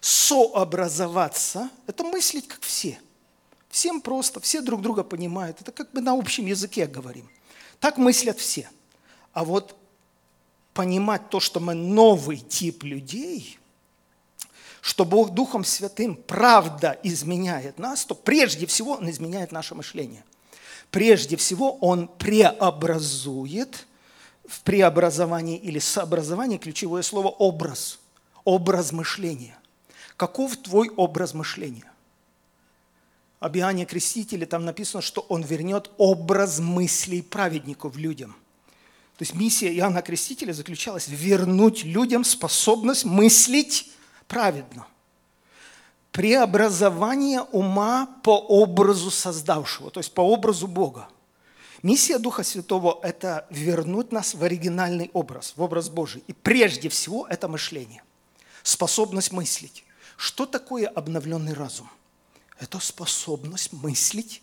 Сообразоваться– 0.00 1.70
это 1.86 2.04
мыслить 2.04 2.46
как 2.46 2.60
все. 2.62 2.98
Всем 3.70 4.00
просто, 4.00 4.40
все 4.40 4.60
друг 4.60 4.80
друга 4.82 5.02
понимают. 5.02 5.60
Это 5.60 5.72
как 5.72 5.90
бы 5.92 6.00
на 6.00 6.12
общем 6.12 6.46
языке 6.46 6.86
говорим. 6.86 7.28
Так 7.80 7.98
мыслят 7.98 8.38
все. 8.38 8.68
А 9.32 9.44
вот 9.44 9.76
понимать 10.72 11.28
то, 11.30 11.40
что 11.40 11.60
мы 11.60 11.74
новый 11.74 12.38
тип 12.38 12.84
людей, 12.84 13.58
что 14.80 15.04
Бог 15.04 15.30
Духом 15.30 15.64
Святым 15.64 16.16
правда 16.16 16.98
изменяет 17.02 17.78
нас, 17.78 18.04
то 18.04 18.14
прежде 18.14 18.66
всего 18.66 18.92
Он 18.92 19.10
изменяет 19.10 19.52
наше 19.52 19.74
мышление. 19.74 20.24
Прежде 20.90 21.36
всего 21.36 21.76
Он 21.78 22.08
преобразует 22.08 23.86
в 24.48 24.62
преобразовании 24.62 25.58
или 25.58 25.78
сообразовании 25.78 26.58
ключевое 26.58 27.02
слово 27.02 27.28
«образ». 27.28 27.98
Образ 28.44 28.92
мышления. 28.92 29.58
Каков 30.16 30.56
твой 30.56 30.88
образ 30.96 31.34
мышления? 31.34 31.92
Об 33.40 33.56
Иоанне 33.58 33.84
Крестителе 33.84 34.46
там 34.46 34.64
написано, 34.64 35.02
что 35.02 35.20
он 35.28 35.42
вернет 35.42 35.90
образ 35.98 36.58
мыслей 36.58 37.20
праведников 37.20 37.96
людям. 37.96 38.34
То 39.18 39.22
есть 39.22 39.34
миссия 39.34 39.72
Иоанна 39.76 40.00
Крестителя 40.00 40.52
заключалась 40.52 41.08
вернуть 41.08 41.84
людям 41.84 42.24
способность 42.24 43.04
мыслить 43.04 43.92
праведно. 44.26 44.86
Преобразование 46.10 47.42
ума 47.42 48.08
по 48.22 48.38
образу 48.38 49.10
создавшего, 49.10 49.90
то 49.90 50.00
есть 50.00 50.14
по 50.14 50.22
образу 50.22 50.66
Бога. 50.66 51.08
Миссия 51.82 52.18
Духа 52.18 52.42
Святого– 52.42 52.98
это 53.02 53.46
вернуть 53.50 54.10
нас 54.10 54.34
в 54.34 54.42
оригинальный 54.42 55.10
образ, 55.12 55.52
в 55.56 55.62
образ 55.62 55.88
Божий. 55.88 56.24
И 56.26 56.32
прежде 56.32 56.88
всего 56.88 57.26
это 57.26 57.46
мышление, 57.46 58.02
способность 58.62 59.32
мыслить. 59.32 59.84
Что 60.16 60.46
такое 60.46 60.88
обновленный 60.88 61.52
разум? 61.52 61.88
Это 62.58 62.80
способность 62.80 63.72
мыслить 63.72 64.42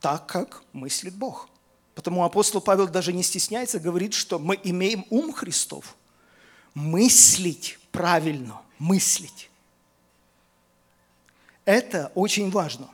так, 0.00 0.26
как 0.26 0.62
мыслит 0.72 1.14
Бог. 1.14 1.48
Потому 1.94 2.24
апостол 2.24 2.60
Павел 2.60 2.86
даже 2.88 3.12
не 3.12 3.22
стесняется, 3.22 3.80
говорит, 3.80 4.12
что 4.12 4.38
мы 4.38 4.58
имеем 4.62 5.06
ум 5.10 5.32
Христов. 5.32 5.96
Мыслить 6.74 7.78
правильно, 7.90 8.60
мыслить. 8.78 9.50
Это 11.64 12.12
очень 12.14 12.50
важно. 12.50 12.88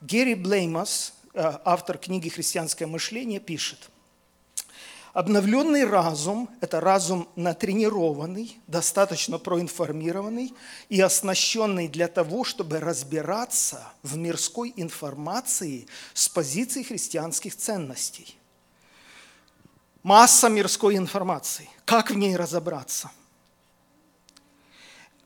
Герри 0.00 0.34
Блеймас, 0.34 1.12
автор 1.34 1.98
книги 1.98 2.28
«Христианское 2.28 2.86
мышление» 2.86 3.40
пишет, 3.40 3.90
Обновленный 5.12 5.84
разум– 5.84 6.48
это 6.60 6.80
разум 6.80 7.28
натренированный, 7.34 8.60
достаточно 8.68 9.38
проинформированный 9.38 10.54
и 10.88 11.00
оснащенный 11.00 11.88
для 11.88 12.06
того, 12.06 12.44
чтобы 12.44 12.78
разбираться 12.78 13.82
в 14.04 14.16
мирской 14.16 14.72
информации 14.76 15.88
с 16.14 16.28
позиции 16.28 16.84
христианских 16.84 17.56
ценностей. 17.56 18.38
Масса 20.04 20.48
мирской 20.48 20.96
информации. 20.96 21.68
Как 21.84 22.10
в 22.10 22.14
ней 22.16 22.36
разобраться? 22.36 23.10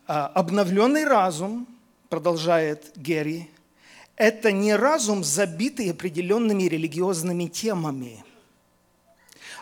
А, 0.07 0.29
обновленный 0.29 1.05
разум, 1.05 1.69
продолжает 2.09 2.97
Герри, 2.97 3.51
это 4.17 4.53
не 4.53 4.77
разум, 4.77 5.25
забитый 5.25 5.91
определенными 5.91 6.65
религиозными 6.65 7.47
темами. 7.47 8.25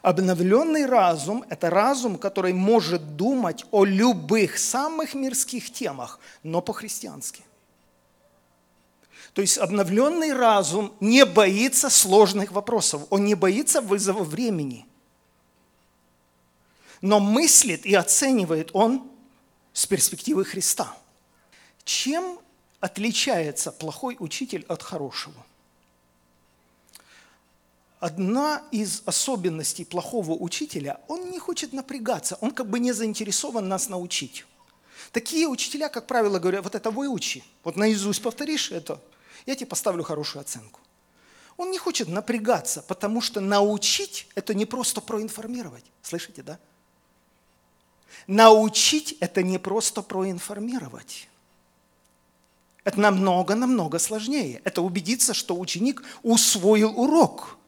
Обновленный 0.02 0.84
разум– 0.84 1.44
это 1.48 1.70
разум, 1.70 2.18
который 2.18 2.52
может 2.52 3.16
думать 3.16 3.64
о 3.70 3.84
любых 3.84 4.58
самых 4.58 5.14
мирских 5.14 5.72
темах, 5.72 6.18
но 6.42 6.60
по-христиански. 6.60 7.44
То 9.32 9.40
есть 9.40 9.58
обновленный 9.58 10.34
разум 10.34 10.92
не 11.00 11.24
боится 11.24 11.88
сложных 11.88 12.52
вопросов, 12.52 13.02
он 13.10 13.24
не 13.24 13.34
боится 13.34 13.80
вызова 13.80 14.24
времени. 14.24 14.86
Но 17.00 17.18
мыслит 17.18 17.86
и 17.86 17.94
оценивает 17.94 18.70
он 18.74 19.08
с 19.72 19.86
перспективы 19.86 20.44
Христа. 20.44 20.94
Чем 21.84 22.38
отличается 22.82 23.70
плохой 23.70 24.16
учитель 24.18 24.66
от 24.68 24.82
хорошего? 24.82 25.46
Одна 28.00 28.62
из 28.72 29.04
особенностей 29.06 29.84
плохого 29.84 30.32
учителя, 30.32 31.00
он 31.06 31.30
не 31.30 31.38
хочет 31.38 31.72
напрягаться, 31.72 32.36
он 32.40 32.50
как 32.50 32.68
бы 32.68 32.80
не 32.80 32.90
заинтересован 32.90 33.68
нас 33.68 33.88
научить. 33.88 34.44
Такие 35.12 35.46
учителя, 35.46 35.88
как 35.88 36.08
правило, 36.08 36.40
говорят, 36.40 36.64
вот 36.64 36.74
это 36.74 36.90
выучи, 36.90 37.44
вот 37.62 37.76
наизусть 37.76 38.20
повторишь 38.20 38.72
это, 38.72 39.00
я 39.46 39.54
тебе 39.54 39.66
поставлю 39.66 40.02
хорошую 40.02 40.40
оценку. 40.40 40.80
Он 41.56 41.70
не 41.70 41.78
хочет 41.78 42.08
напрягаться, 42.08 42.82
потому 42.82 43.20
что 43.20 43.40
научить– 43.40 44.26
это 44.34 44.54
не 44.54 44.66
просто 44.66 45.00
проинформировать. 45.00 45.84
Слышите, 46.02 46.42
да? 46.42 46.58
Научить– 48.26 49.16
это 49.20 49.44
не 49.44 49.58
просто 49.58 50.02
проинформировать. 50.02 51.28
Это 52.84 53.00
намного-намного 53.00 53.98
сложнее. 53.98 54.60
Это 54.64 54.82
убедиться, 54.82 55.34
что 55.34 55.58
ученик 55.58 56.02
усвоил 56.22 56.98
урок. 56.98 57.58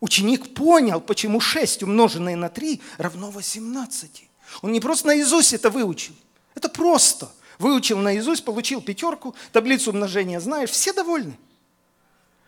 Ученик 0.00 0.54
понял, 0.54 1.00
почему 1.00 1.40
6 1.40 1.82
умноженное 1.82 2.36
на 2.36 2.48
3 2.48 2.80
равно 2.98 3.30
18. 3.30 4.28
Он 4.62 4.72
не 4.72 4.80
просто 4.80 5.08
наизусть 5.08 5.52
это 5.52 5.70
выучил. 5.70 6.14
Это 6.54 6.68
просто. 6.68 7.30
Выучил 7.58 7.98
наизусть, 7.98 8.44
получил 8.44 8.80
пятерку, 8.80 9.34
таблицу 9.52 9.90
умножения 9.90 10.38
знаешь, 10.38 10.70
все 10.70 10.92
довольны. 10.92 11.36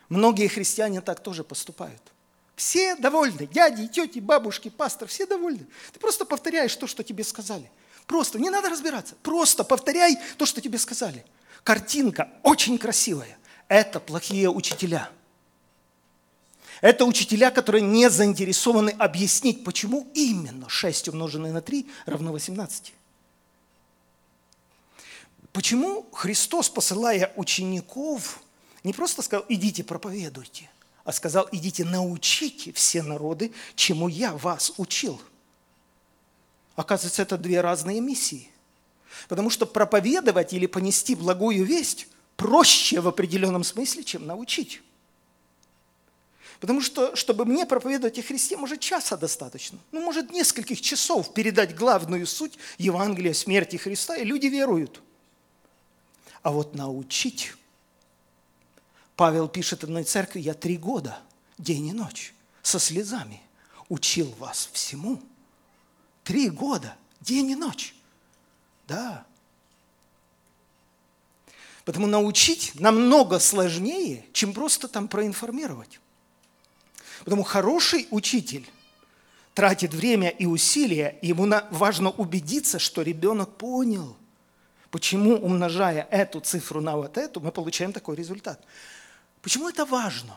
Многие 0.08 0.48
христиане 0.48 1.00
так 1.00 1.20
тоже 1.20 1.44
поступают. 1.44 2.00
Все 2.54 2.94
довольны. 2.94 3.46
Дяди, 3.46 3.88
тети, 3.88 4.20
бабушки, 4.20 4.68
пастор, 4.68 5.08
все 5.08 5.26
довольны. 5.26 5.66
Ты 5.92 5.98
просто 5.98 6.24
повторяешь 6.24 6.74
то, 6.76 6.86
что 6.86 7.02
тебе 7.02 7.24
сказали. 7.24 7.70
Просто, 8.06 8.38
не 8.38 8.50
надо 8.50 8.68
разбираться. 8.68 9.14
Просто 9.22 9.64
повторяй 9.64 10.18
то, 10.36 10.46
что 10.46 10.60
тебе 10.60 10.78
сказали. 10.78 11.24
Картинка 11.64 12.30
очень 12.42 12.78
красивая. 12.78 13.38
Это 13.68 14.00
плохие 14.00 14.50
учителя. 14.50 15.10
Это 16.80 17.04
учителя, 17.04 17.50
которые 17.50 17.82
не 17.82 18.08
заинтересованы 18.08 18.90
объяснить, 18.90 19.64
почему 19.64 20.08
именно 20.14 20.68
6 20.68 21.08
умноженное 21.08 21.52
на 21.52 21.60
3 21.60 21.86
равно 22.06 22.32
18. 22.32 22.94
Почему 25.52 26.08
Христос, 26.12 26.70
посылая 26.70 27.32
учеников, 27.36 28.40
не 28.82 28.92
просто 28.92 29.20
сказал, 29.20 29.44
идите 29.48 29.84
проповедуйте, 29.84 30.70
а 31.04 31.12
сказал, 31.12 31.48
идите 31.52 31.84
научите 31.84 32.72
все 32.72 33.02
народы, 33.02 33.52
чему 33.74 34.08
я 34.08 34.32
вас 34.32 34.72
учил. 34.78 35.20
Оказывается, 36.76 37.22
это 37.22 37.36
две 37.36 37.60
разные 37.60 38.00
миссии. 38.00 38.50
Потому 39.28 39.50
что 39.50 39.66
проповедовать 39.66 40.52
или 40.52 40.66
понести 40.66 41.14
благую 41.14 41.64
весть 41.64 42.06
проще 42.36 43.00
в 43.00 43.08
определенном 43.08 43.64
смысле, 43.64 44.04
чем 44.04 44.26
научить. 44.26 44.80
Потому 46.60 46.82
что, 46.82 47.16
чтобы 47.16 47.46
мне 47.46 47.64
проповедовать 47.64 48.18
о 48.18 48.22
Христе, 48.22 48.56
может, 48.56 48.80
часа 48.80 49.16
достаточно. 49.16 49.78
Ну, 49.92 50.02
может, 50.02 50.30
нескольких 50.30 50.80
часов 50.80 51.32
передать 51.32 51.74
главную 51.74 52.26
суть 52.26 52.58
Евангелия 52.76 53.32
смерти 53.32 53.76
Христа, 53.76 54.16
и 54.16 54.24
люди 54.24 54.46
веруют. 54.46 55.00
А 56.42 56.50
вот 56.50 56.74
научить 56.74 57.54
Павел 59.16 59.48
пишет 59.48 59.84
одной 59.84 60.04
церкви, 60.04 60.40
я 60.40 60.54
три 60.54 60.76
года, 60.76 61.18
день 61.58 61.88
и 61.88 61.92
ночь, 61.92 62.34
со 62.62 62.78
слезами 62.78 63.42
учил 63.88 64.34
вас 64.38 64.70
всему. 64.72 65.20
Три 66.24 66.48
года, 66.48 66.96
день 67.20 67.50
и 67.50 67.54
ночь. 67.54 67.94
Да. 68.90 69.24
Потому 71.84 72.08
научить 72.08 72.72
намного 72.74 73.38
сложнее, 73.38 74.26
чем 74.32 74.52
просто 74.52 74.88
там 74.88 75.06
проинформировать. 75.06 76.00
Потому 77.24 77.44
хороший 77.44 78.08
учитель 78.10 78.68
тратит 79.54 79.94
время 79.94 80.28
и 80.28 80.44
усилия, 80.44 81.18
и 81.22 81.28
ему 81.28 81.48
важно 81.70 82.10
убедиться, 82.10 82.80
что 82.80 83.02
ребенок 83.02 83.56
понял, 83.56 84.16
почему, 84.90 85.36
умножая 85.36 86.08
эту 86.10 86.40
цифру 86.40 86.80
на 86.80 86.96
вот 86.96 87.16
эту, 87.16 87.40
мы 87.40 87.52
получаем 87.52 87.92
такой 87.92 88.16
результат. 88.16 88.60
Почему 89.40 89.68
это 89.68 89.86
важно? 89.86 90.36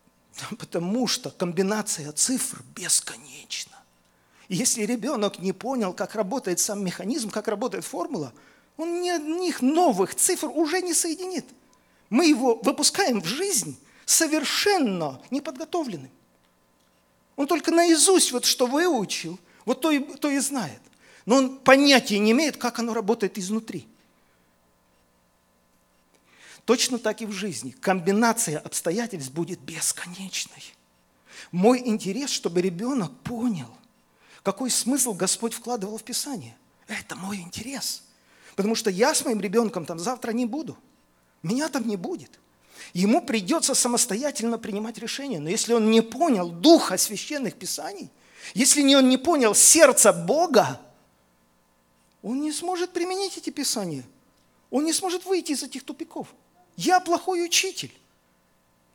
Потому 0.58 1.06
что 1.06 1.30
комбинация 1.30 2.12
цифр 2.12 2.62
бесконечна. 2.74 3.78
Если 4.54 4.84
ребенок 4.84 5.40
не 5.40 5.52
понял, 5.52 5.92
как 5.92 6.14
работает 6.14 6.60
сам 6.60 6.84
механизм, 6.84 7.28
как 7.28 7.48
работает 7.48 7.84
формула, 7.84 8.32
он 8.76 9.02
ни 9.02 9.08
одних 9.08 9.62
новых 9.62 10.14
цифр 10.14 10.48
уже 10.48 10.80
не 10.80 10.94
соединит. 10.94 11.44
Мы 12.08 12.26
его 12.26 12.54
выпускаем 12.62 13.20
в 13.20 13.26
жизнь 13.26 13.76
совершенно 14.04 15.20
неподготовленным. 15.32 16.10
Он 17.34 17.48
только 17.48 17.72
наизусть 17.72 18.30
вот 18.30 18.44
что 18.44 18.66
выучил, 18.66 19.40
вот 19.64 19.80
то 19.80 19.90
и, 19.90 19.98
то 19.98 20.30
и 20.30 20.38
знает. 20.38 20.80
Но 21.26 21.36
он 21.36 21.58
понятия 21.58 22.20
не 22.20 22.30
имеет, 22.30 22.56
как 22.56 22.78
оно 22.78 22.94
работает 22.94 23.38
изнутри. 23.38 23.88
Точно 26.64 26.98
так 27.00 27.22
и 27.22 27.26
в 27.26 27.32
жизни. 27.32 27.72
Комбинация 27.72 28.60
обстоятельств 28.60 29.32
будет 29.32 29.58
бесконечной. 29.58 30.62
Мой 31.50 31.80
интерес, 31.84 32.30
чтобы 32.30 32.62
ребенок 32.62 33.10
понял, 33.24 33.68
какой 34.44 34.70
смысл 34.70 35.14
Господь 35.14 35.54
вкладывал 35.54 35.96
в 35.96 36.04
Писание. 36.04 36.54
Это 36.86 37.16
мой 37.16 37.38
интерес. 37.38 38.02
Потому 38.54 38.76
что 38.76 38.90
я 38.90 39.14
с 39.14 39.24
моим 39.24 39.40
ребенком 39.40 39.86
там 39.86 39.98
завтра 39.98 40.30
не 40.32 40.44
буду. 40.44 40.76
Меня 41.42 41.68
там 41.68 41.88
не 41.88 41.96
будет. 41.96 42.30
Ему 42.92 43.22
придется 43.22 43.74
самостоятельно 43.74 44.58
принимать 44.58 44.98
решения. 44.98 45.40
Но 45.40 45.48
если 45.48 45.72
он 45.72 45.90
не 45.90 46.02
понял 46.02 46.50
духа 46.50 46.98
священных 46.98 47.54
писаний, 47.54 48.10
если 48.52 48.94
он 48.94 49.08
не 49.08 49.16
понял 49.16 49.54
сердца 49.54 50.12
Бога, 50.12 50.78
он 52.22 52.42
не 52.42 52.52
сможет 52.52 52.92
применить 52.92 53.38
эти 53.38 53.48
писания. 53.48 54.04
Он 54.70 54.84
не 54.84 54.92
сможет 54.92 55.24
выйти 55.24 55.52
из 55.52 55.62
этих 55.62 55.84
тупиков. 55.84 56.28
Я 56.76 57.00
плохой 57.00 57.44
учитель. 57.44 57.92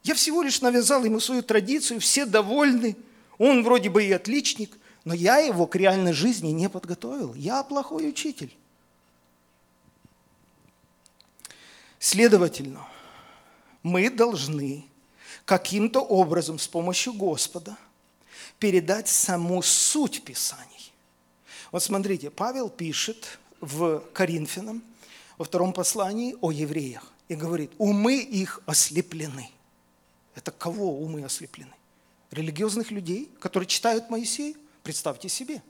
Я 0.03 0.13
всего 0.13 0.43
лишь 0.43 0.61
навязал 0.61 1.03
ему 1.03 1.19
свою 1.19 1.41
традицию, 1.41 1.99
все 1.99 2.25
довольны. 2.25 2.95
Он 3.39 3.63
вроде 3.63 3.89
бы 3.89 4.03
и 4.03 4.11
отличник, 4.11 4.78
но 5.03 5.13
я 5.13 5.37
его 5.37 5.67
к 5.67 5.75
реальной 5.75 6.13
жизни 6.13 6.49
не 6.49 6.69
подготовил. 6.69 7.33
Я 7.33 7.63
плохой 7.63 8.09
учитель. 8.09 8.55
Следовательно, 11.99 12.87
мы 13.83 14.09
должны 14.09 14.85
каким-то 15.45 16.01
образом 16.01 16.59
с 16.59 16.67
помощью 16.67 17.13
Господа 17.13 17.77
передать 18.57 19.07
саму 19.07 19.61
суть 19.61 20.23
Писаний. 20.23 20.93
Вот 21.71 21.83
смотрите, 21.83 22.29
Павел 22.29 22.69
пишет 22.69 23.39
в 23.61 23.99
Коринфянам 24.13 24.81
во 25.37 25.45
втором 25.45 25.73
послании 25.73 26.35
о 26.41 26.51
евреях 26.51 27.11
и 27.27 27.35
говорит, 27.35 27.71
умы 27.77 28.17
их 28.17 28.61
ослеплены. 28.65 29.49
Это 30.35 30.51
кого 30.51 30.99
умы 30.99 31.23
ослеплены? 31.23 31.73
Религиозных 32.31 32.91
людей, 32.91 33.29
которые 33.39 33.67
читают 33.67 34.09
Моисея? 34.09 34.55
Представьте 34.89 35.29
себе. 35.29 35.61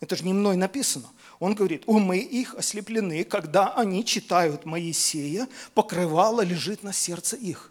Это 0.00 0.16
же 0.16 0.24
не 0.24 0.32
мной 0.32 0.56
написано. 0.56 1.10
Он 1.38 1.54
говорит, 1.54 1.82
умы 1.84 2.16
их 2.16 2.54
ослеплены, 2.54 3.24
когда 3.24 3.74
они 3.74 4.06
читают 4.06 4.64
Моисея, 4.64 5.46
покрывало 5.74 6.40
лежит 6.40 6.82
на 6.82 6.94
сердце 6.94 7.36
их. 7.36 7.70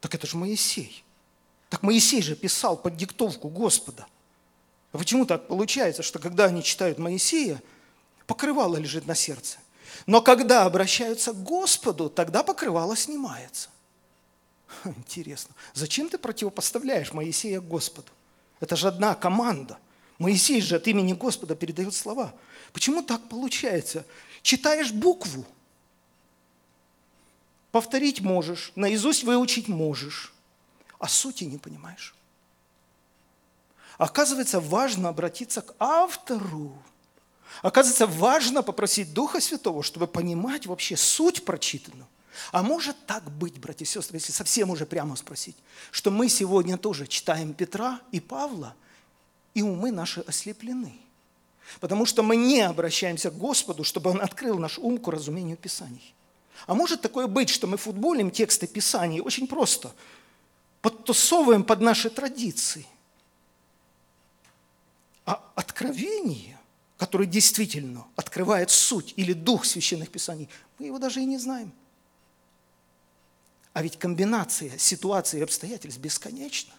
Так 0.00 0.14
это 0.14 0.28
же 0.28 0.36
Моисей. 0.36 1.02
Так 1.70 1.82
Моисей 1.82 2.22
же 2.22 2.36
писал 2.36 2.76
под 2.76 2.96
диктовку 2.96 3.48
Господа. 3.48 4.06
А 4.92 4.98
почему 4.98 5.26
так 5.26 5.48
получается, 5.48 6.04
что 6.04 6.20
когда 6.20 6.44
они 6.44 6.62
читают 6.62 7.00
Моисея, 7.00 7.60
покрывало 8.28 8.76
лежит 8.76 9.08
на 9.08 9.16
сердце? 9.16 9.58
Но 10.06 10.22
когда 10.22 10.66
обращаются 10.66 11.32
к 11.32 11.42
Господу, 11.42 12.08
тогда 12.08 12.44
покрывало 12.44 12.96
снимается. 12.96 13.70
Интересно. 14.84 15.52
Зачем 15.72 16.08
ты 16.08 16.16
противопоставляешь 16.16 17.12
Моисея 17.12 17.60
Господу? 17.60 18.12
Это 18.64 18.76
же 18.76 18.88
одна 18.88 19.14
команда. 19.14 19.78
Моисей 20.18 20.62
же 20.62 20.76
от 20.76 20.88
имени 20.88 21.12
Господа 21.12 21.54
передает 21.54 21.94
слова. 21.94 22.34
Почему 22.72 23.02
так 23.02 23.28
получается? 23.28 24.06
Читаешь 24.40 24.90
букву, 24.90 25.44
повторить 27.70 28.22
можешь, 28.22 28.72
наизусть 28.74 29.22
выучить 29.22 29.68
можешь, 29.68 30.32
а 30.98 31.08
сути 31.08 31.44
не 31.44 31.58
понимаешь. 31.58 32.14
Оказывается, 33.98 34.60
важно 34.60 35.10
обратиться 35.10 35.60
к 35.60 35.74
автору 35.78 36.74
Оказывается, 37.62 38.06
важно 38.06 38.62
попросить 38.62 39.12
Духа 39.12 39.40
Святого, 39.40 39.82
чтобы 39.82 40.06
понимать 40.06 40.66
вообще 40.66 40.96
суть 40.96 41.44
прочитанного. 41.44 42.08
А 42.52 42.62
может 42.62 42.96
так 43.06 43.30
быть, 43.30 43.58
братья 43.58 43.84
и 43.84 43.88
сестры, 43.88 44.16
если 44.16 44.32
совсем 44.32 44.70
уже 44.70 44.86
прямо 44.86 45.16
спросить, 45.16 45.56
что 45.90 46.10
мы 46.10 46.28
сегодня 46.28 46.76
тоже 46.76 47.06
читаем 47.06 47.54
Петра 47.54 48.00
и 48.12 48.20
Павла, 48.20 48.74
и 49.54 49.62
умы 49.62 49.92
наши 49.92 50.20
ослеплены. 50.20 50.94
Потому 51.80 52.06
что 52.06 52.22
мы 52.22 52.36
не 52.36 52.60
обращаемся 52.60 53.30
к 53.30 53.38
Господу, 53.38 53.84
чтобы 53.84 54.10
Он 54.10 54.20
открыл 54.20 54.58
наш 54.58 54.78
ум 54.78 54.98
к 54.98 55.08
разумению 55.08 55.56
Писаний. 55.56 56.14
А 56.66 56.74
может 56.74 57.00
такое 57.00 57.26
быть, 57.26 57.50
что 57.50 57.66
мы 57.66 57.76
футболим 57.76 58.30
тексты 58.30 58.66
Писаний 58.66 59.20
очень 59.20 59.46
просто, 59.46 59.92
подтусовываем 60.82 61.64
под 61.64 61.80
наши 61.80 62.10
традиции. 62.10 62.86
А 65.24 65.42
откровение, 65.54 66.58
которое 66.98 67.26
действительно 67.26 68.06
открывает 68.16 68.70
суть 68.70 69.14
или 69.16 69.32
дух 69.32 69.64
священных 69.64 70.10
Писаний, 70.10 70.48
мы 70.78 70.86
его 70.86 70.98
даже 70.98 71.22
и 71.22 71.24
не 71.24 71.38
знаем. 71.38 71.72
А 73.74 73.82
ведь 73.82 73.98
комбинация 73.98 74.78
ситуаций 74.78 75.40
и 75.40 75.42
обстоятельств 75.42 76.00
бесконечна. 76.00 76.72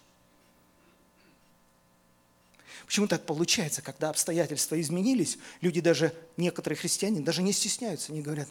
Почему 2.86 3.06
так 3.06 3.26
получается, 3.26 3.82
когда 3.82 4.10
обстоятельства 4.10 4.80
изменились, 4.80 5.38
люди 5.60 5.80
даже, 5.80 6.14
некоторые 6.36 6.78
христиане 6.78 7.20
даже 7.20 7.42
не 7.42 7.52
стесняются, 7.52 8.12
не 8.12 8.22
говорят, 8.22 8.48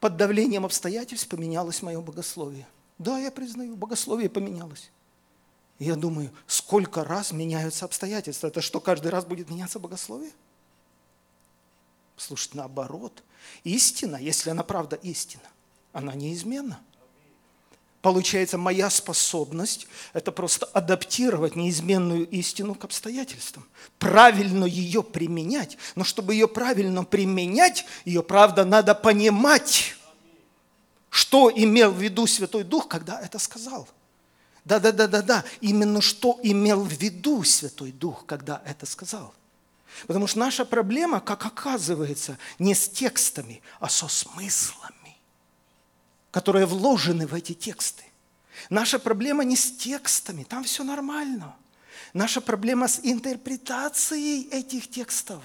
под 0.00 0.16
давлением 0.16 0.66
обстоятельств 0.66 1.28
поменялось 1.28 1.80
мое 1.80 2.00
богословие. 2.00 2.66
Да, 2.98 3.18
я 3.18 3.30
признаю, 3.30 3.74
богословие 3.74 4.28
поменялось. 4.28 4.90
Я 5.78 5.96
думаю, 5.96 6.30
сколько 6.46 7.04
раз 7.04 7.32
меняются 7.32 7.86
обстоятельства. 7.86 8.48
Это 8.48 8.60
что, 8.60 8.80
каждый 8.80 9.08
раз 9.08 9.24
будет 9.24 9.48
меняться 9.48 9.78
богословие? 9.78 10.30
Слушайте, 12.16 12.58
наоборот. 12.58 13.22
Истина, 13.64 14.16
если 14.16 14.50
она 14.50 14.62
правда 14.62 14.96
истина, 14.96 15.42
она 15.92 16.14
неизменна. 16.14 16.80
Получается, 18.04 18.58
моя 18.58 18.90
способность– 18.90 19.86
это 20.12 20.30
просто 20.30 20.66
адаптировать 20.66 21.56
неизменную 21.56 22.28
истину 22.28 22.74
к 22.74 22.84
обстоятельствам, 22.84 23.66
правильно 23.98 24.66
ее 24.66 25.02
применять. 25.02 25.78
Но 25.94 26.04
чтобы 26.04 26.34
ее 26.34 26.46
правильно 26.46 27.04
применять, 27.04 27.86
ее, 28.04 28.22
правда, 28.22 28.66
надо 28.66 28.94
понимать, 28.94 29.94
что 31.08 31.50
имел 31.50 31.92
в 31.92 31.98
виду 31.98 32.26
Святой 32.26 32.64
Дух, 32.64 32.88
когда 32.88 33.18
это 33.22 33.38
сказал. 33.38 33.88
Да-да-да-да-да, 34.66 35.42
именно 35.62 36.02
что 36.02 36.38
имел 36.42 36.82
в 36.82 36.92
виду 36.92 37.42
Святой 37.42 37.92
Дух, 37.92 38.26
когда 38.26 38.60
это 38.66 38.84
сказал. 38.84 39.32
Потому 40.06 40.26
что 40.26 40.40
наша 40.40 40.66
проблема, 40.66 41.20
как 41.22 41.46
оказывается, 41.46 42.36
не 42.58 42.74
с 42.74 42.86
текстами, 42.86 43.62
а 43.80 43.88
со 43.88 44.08
смыслами 44.08 45.03
которые 46.34 46.66
вложены 46.66 47.28
в 47.28 47.34
эти 47.34 47.52
тексты. 47.52 48.02
Наша 48.68 48.98
проблема 48.98 49.44
не 49.44 49.54
с 49.54 49.70
текстами, 49.70 50.42
там 50.42 50.64
все 50.64 50.82
нормально. 50.82 51.54
Наша 52.12 52.40
проблема 52.40 52.88
с 52.88 52.98
интерпретацией 53.04 54.48
этих 54.48 54.90
текстов. 54.90 55.44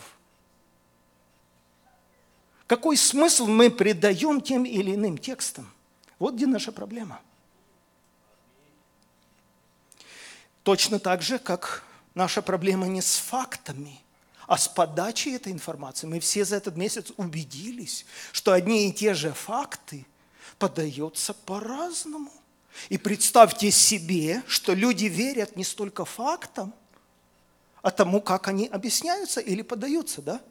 Какой 2.66 2.98
смысл 2.98 3.46
мы 3.46 3.70
придаем 3.70 4.42
тем 4.42 4.66
или 4.66 4.96
иным 4.96 5.20
текстам? 5.20 5.72
Вот 6.18 6.34
где 6.34 6.48
наша 6.48 6.72
проблема. 6.72 7.22
Точно 10.64 10.98
так 10.98 11.22
же, 11.22 11.38
как 11.38 11.84
наша 12.16 12.42
проблема 12.42 12.88
не 12.88 13.04
с 13.04 13.16
фактами, 13.18 14.02
а 14.48 14.58
с 14.58 14.68
подачей 14.68 15.36
этой 15.36 15.52
информации. 15.52 16.08
Мы 16.08 16.20
все 16.20 16.46
за 16.46 16.56
этот 16.56 16.76
месяц 16.78 17.12
убедились, 17.16 18.08
что 18.32 18.54
одни 18.54 18.90
и 18.90 18.92
те 18.92 19.14
же 19.14 19.34
факты– 19.34 20.08
подается 20.60 21.34
по-разному. 21.34 22.32
И 22.90 22.98
представьте 22.98 23.72
себе, 23.72 24.44
что 24.48 24.74
люди 24.74 25.06
верят 25.06 25.56
не 25.56 25.64
столько 25.64 26.06
фактам, 26.06 26.74
а 27.82 27.92
тому, 27.92 28.22
как 28.22 28.48
они 28.48 28.68
объясняются 28.68 29.40
или 29.40 29.62
подаются, 29.62 30.22
да? 30.22 30.42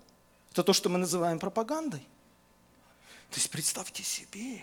Это 0.51 0.65
то, 0.65 0.73
что 0.73 0.89
мы 0.89 0.99
называем 0.99 1.39
пропагандой. 1.39 2.01
То 3.31 3.37
есть 3.37 3.51
представьте 3.51 4.03
себе, 4.03 4.63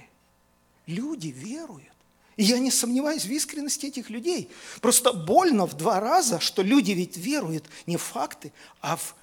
люди 0.88 1.28
веруют. 1.28 1.94
И 2.36 2.44
я 2.44 2.60
не 2.60 2.72
сомневаюсь 2.72 3.24
в 3.24 3.30
искренности 3.30 3.86
этих 3.86 4.10
людей. 4.10 4.52
Просто 4.82 5.14
больно 5.14 5.66
в 5.66 5.76
два 5.76 6.00
раза, 6.00 6.40
что 6.40 6.64
люди 6.64 6.92
ведь 6.92 7.16
веруют 7.16 7.66
не 7.86 7.96
в 7.98 8.02
факты, 8.02 8.52
а 8.82 8.98
в 8.98 9.16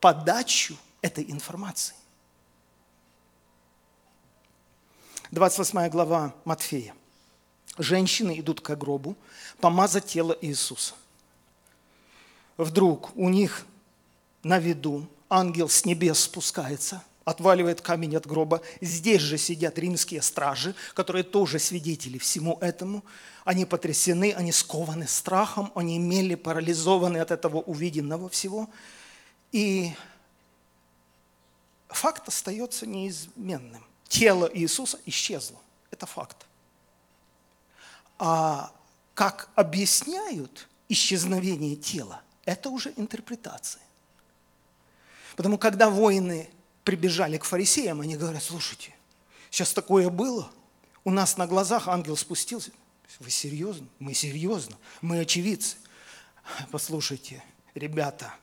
подачу 0.00 0.76
этой 1.00 1.24
информации. 1.30 1.94
28 5.32 5.90
глава 5.90 6.34
Матфея. 6.44 6.92
Женщины 7.78 8.40
идут 8.40 8.60
к 8.60 8.74
гробу 8.74 9.16
помазать 9.60 10.06
тело 10.06 10.36
Иисуса. 10.40 10.94
Вдруг 12.56 13.16
у 13.16 13.28
них 13.28 13.64
на 14.42 14.58
виду 14.58 15.06
ангел 15.28 15.68
с 15.68 15.84
небес 15.84 16.18
спускается, 16.18 17.04
отваливает 17.24 17.80
камень 17.80 18.16
от 18.16 18.26
гроба. 18.26 18.60
Здесь 18.80 19.22
же 19.22 19.38
сидят 19.38 19.78
римские 19.78 20.20
стражи, 20.20 20.74
которые 20.94 21.22
тоже 21.22 21.60
свидетели 21.60 22.18
всему 22.18 22.58
этому. 22.60 23.04
Они 23.44 23.64
потрясены, 23.64 24.32
они 24.32 24.50
скованы 24.50 25.06
страхом, 25.06 25.70
они 25.76 25.98
имели 25.98 26.34
парализованы 26.34 27.18
от 27.18 27.30
этого 27.30 27.58
увиденного 27.58 28.28
всего. 28.30 28.68
И 29.52 29.92
факт 31.88 32.26
остается 32.26 32.84
неизменным 32.84 33.84
тело 34.10 34.50
Иисуса 34.52 34.98
исчезло. 35.06 35.58
Это 35.90 36.04
факт. 36.04 36.36
А 38.18 38.72
как 39.14 39.48
объясняют 39.54 40.68
исчезновение 40.88 41.76
тела, 41.76 42.20
это 42.44 42.68
уже 42.68 42.92
интерпретация. 42.96 43.80
Потому 45.36 45.56
когда 45.56 45.88
воины 45.88 46.50
прибежали 46.84 47.38
к 47.38 47.44
фарисеям, 47.44 48.00
они 48.00 48.16
говорят, 48.16 48.42
слушайте, 48.42 48.94
сейчас 49.48 49.72
такое 49.72 50.10
было, 50.10 50.50
у 51.04 51.10
нас 51.10 51.36
на 51.36 51.46
глазах 51.46 51.88
ангел 51.88 52.16
спустился. 52.16 52.72
Вы 53.20 53.30
серьезно? 53.30 53.86
Мы 54.00 54.12
серьезно. 54.12 54.76
Мы 55.00 55.20
очевидцы. 55.20 55.76
Послушайте, 56.70 57.42
ребята, 57.74 58.34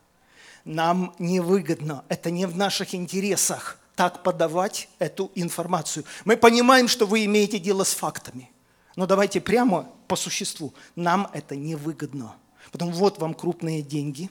нам 0.63 1.13
невыгодно, 1.19 2.05
это 2.07 2.31
не 2.31 2.45
в 2.45 2.55
наших 2.55 2.95
интересах– 2.95 3.77
так 3.97 4.21
подавать 4.21 4.89
эту 4.99 5.31
информацию. 5.33 6.05
Мы 6.23 6.37
понимаем, 6.37 6.87
что 6.87 7.07
вы 7.07 7.25
имеете 7.25 7.57
дело 7.57 7.83
с 7.83 7.95
фактами. 7.95 8.51
Но 8.95 9.07
давайте 9.07 9.41
прямо 9.41 9.89
по 10.07 10.15
существу. 10.15 10.71
Нам 10.95 11.27
это 11.33 11.55
невыгодно. 11.55 12.35
Потом 12.71 12.91
вот 12.91 13.17
вам 13.17 13.33
крупные 13.33 13.81
деньги. 13.81 14.29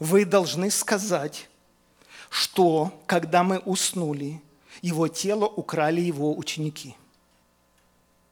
Вы 0.00 0.24
должны 0.24 0.72
сказать, 0.72 1.48
что 2.30 3.00
когда 3.06 3.44
мы 3.44 3.58
уснули, 3.60 4.42
его 4.82 5.06
тело 5.06 5.46
украли 5.46 6.00
его 6.00 6.36
ученики. 6.36 6.96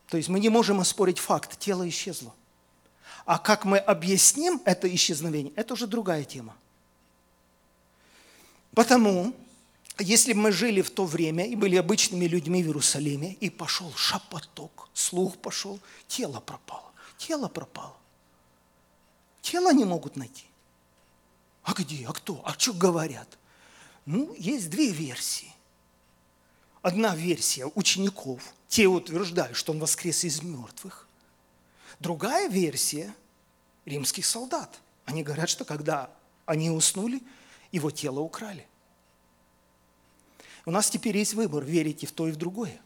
То 0.08 0.16
есть 0.16 0.28
мы 0.28 0.40
не 0.40 0.48
можем 0.48 0.80
оспорить 0.80 1.20
факт, 1.20 1.56
тело 1.56 1.88
исчезло. 1.88 2.34
А 3.24 3.38
как 3.38 3.64
мы 3.64 3.78
объясним 3.78 4.60
это 4.64 4.92
исчезновение, 4.92 5.52
это 5.54 5.74
уже 5.74 5.86
другая 5.86 6.24
тема. 6.24 6.56
Потому 8.74 9.32
если 9.98 10.34
бы 10.34 10.40
мы 10.40 10.52
жили 10.52 10.82
в 10.82 10.90
то 10.90 11.06
время 11.06 11.46
и 11.46 11.56
были 11.56 11.76
обычными 11.76 12.26
людьми 12.26 12.62
в 12.62 12.66
Иерусалиме, 12.66 13.32
и 13.34 13.48
пошел 13.48 13.92
шапоток, 13.94 14.88
слух 14.92 15.38
пошел, 15.38 15.80
тело 16.06 16.40
пропало. 16.40 16.92
Тело 17.18 17.48
пропало. 17.48 17.96
Тело 19.40 19.72
не 19.72 19.84
могут 19.84 20.16
найти. 20.16 20.44
А 21.62 21.72
где? 21.72 22.06
А 22.06 22.12
кто? 22.12 22.42
А 22.44 22.52
что 22.58 22.74
говорят? 22.74 23.38
Ну, 24.04 24.34
есть 24.38 24.68
две 24.70 24.90
версии. 24.90 25.52
Одна 26.82 27.16
версия 27.16 27.66
учеников. 27.74 28.42
Те 28.68 28.86
утверждают, 28.86 29.56
что 29.56 29.72
он 29.72 29.78
воскрес 29.78 30.24
из 30.24 30.42
мертвых. 30.42 31.08
Другая 31.98 32.48
версия 32.48 33.14
римских 33.86 34.26
солдат. 34.26 34.80
Они 35.06 35.22
говорят, 35.22 35.48
что 35.48 35.64
когда 35.64 36.10
они 36.44 36.70
уснули, 36.70 37.22
его 37.72 37.90
тело 37.90 38.20
украли. 38.20 38.66
У 40.66 40.72
нас 40.72 40.90
теперь 40.90 41.16
есть 41.16 41.34
выбор, 41.34 41.64
верите 41.64 42.06
в 42.06 42.12
то 42.12 42.26
и 42.28 42.32
в 42.32 42.36
другое. 42.36 42.78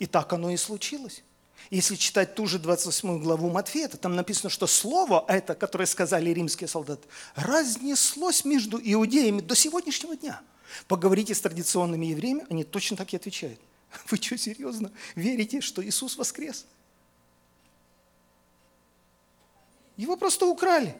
И 0.00 0.06
так 0.06 0.32
оно 0.32 0.50
и 0.50 0.56
случилось. 0.56 1.22
Если 1.70 1.94
читать 1.96 2.34
ту 2.34 2.46
же 2.46 2.58
28 2.58 3.22
главу 3.22 3.50
Матфея, 3.50 3.88
то 3.88 3.96
там 3.96 4.16
написано, 4.16 4.50
что 4.50 4.66
слово 4.66 5.24
это, 5.28 5.54
которое 5.54 5.86
сказали 5.86 6.30
римские 6.30 6.68
солдаты, 6.68 7.06
разнеслось 7.34 8.44
между 8.44 8.80
иудеями 8.82 9.40
до 9.40 9.54
сегодняшнего 9.54 10.16
дня. 10.16 10.40
Поговорите 10.86 11.34
с 11.34 11.40
традиционными 11.40 12.06
евреями, 12.06 12.46
они 12.50 12.64
точно 12.64 12.96
так 12.96 13.12
и 13.12 13.16
отвечают. 13.16 13.60
Вы 14.10 14.16
что, 14.16 14.36
серьезно? 14.36 14.92
Верите, 15.14 15.60
что 15.60 15.84
Иисус 15.84 16.16
воскрес? 16.16 16.66
Его 19.96 20.16
просто 20.16 20.46
украли. 20.46 20.96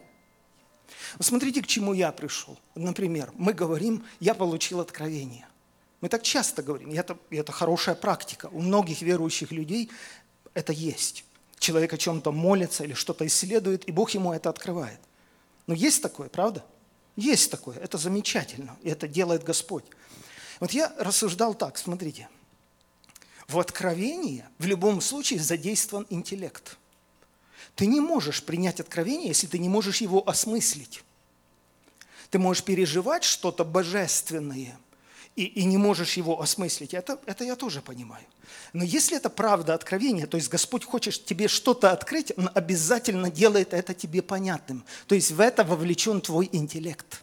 Смотрите, 1.20 1.62
к 1.62 1.66
чему 1.66 1.92
я 1.92 2.12
пришел. 2.12 2.58
Например, 2.74 3.30
мы 3.34 3.52
говорим, 3.52 4.04
я 4.20 4.34
получил 4.34 4.80
откровение. 4.80 5.46
Мы 6.00 6.08
так 6.08 6.22
часто 6.22 6.62
говорим, 6.62 6.92
это, 6.92 7.18
это 7.30 7.52
хорошая 7.52 7.94
практика. 7.94 8.48
У 8.52 8.60
многих 8.60 9.02
верующих 9.02 9.50
людей 9.50 9.90
это 10.54 10.72
есть. 10.72 11.24
Человек 11.58 11.92
о 11.92 11.98
чем-то 11.98 12.30
молится 12.30 12.84
или 12.84 12.94
что-то 12.94 13.26
исследует, 13.26 13.88
и 13.88 13.92
Бог 13.92 14.10
ему 14.10 14.32
это 14.32 14.48
открывает. 14.48 15.00
Но 15.66 15.74
есть 15.74 16.02
такое, 16.02 16.28
правда? 16.28 16.64
Есть 17.16 17.50
такое. 17.50 17.76
Это 17.78 17.98
замечательно. 17.98 18.76
И 18.82 18.88
это 18.88 19.08
делает 19.08 19.42
Господь. 19.42 19.84
Вот 20.60 20.70
я 20.70 20.92
рассуждал 20.98 21.54
так, 21.54 21.76
смотрите. 21.78 22.28
В 23.48 23.58
откровении 23.58 24.44
в 24.58 24.66
любом 24.66 25.00
случае 25.00 25.40
задействован 25.40 26.06
интеллект. 26.10 26.76
Ты 27.78 27.86
не 27.86 28.00
можешь 28.00 28.42
принять 28.42 28.80
откровение, 28.80 29.28
если 29.28 29.46
ты 29.46 29.56
не 29.60 29.68
можешь 29.68 30.00
его 30.00 30.28
осмыслить. 30.28 31.04
Ты 32.28 32.40
можешь 32.40 32.64
переживать 32.64 33.22
что-то 33.22 33.64
божественное 33.64 34.76
и, 35.36 35.44
и 35.44 35.62
не 35.62 35.76
можешь 35.76 36.14
его 36.14 36.42
осмыслить. 36.42 36.92
Это, 36.92 37.20
это 37.24 37.44
я 37.44 37.54
тоже 37.54 37.80
понимаю. 37.80 38.26
Но 38.72 38.82
если 38.82 39.16
это 39.16 39.30
правда 39.30 39.74
откровение, 39.74 40.26
то 40.26 40.36
есть 40.36 40.48
Господь 40.48 40.84
хочет 40.84 41.24
тебе 41.24 41.46
что-то 41.46 41.92
открыть, 41.92 42.32
Он 42.36 42.50
обязательно 42.52 43.30
делает 43.30 43.72
это 43.72 43.94
тебе 43.94 44.22
понятным. 44.22 44.84
То 45.06 45.14
есть 45.14 45.30
в 45.30 45.38
это 45.38 45.62
вовлечен 45.62 46.20
твой 46.20 46.48
интеллект. 46.50 47.22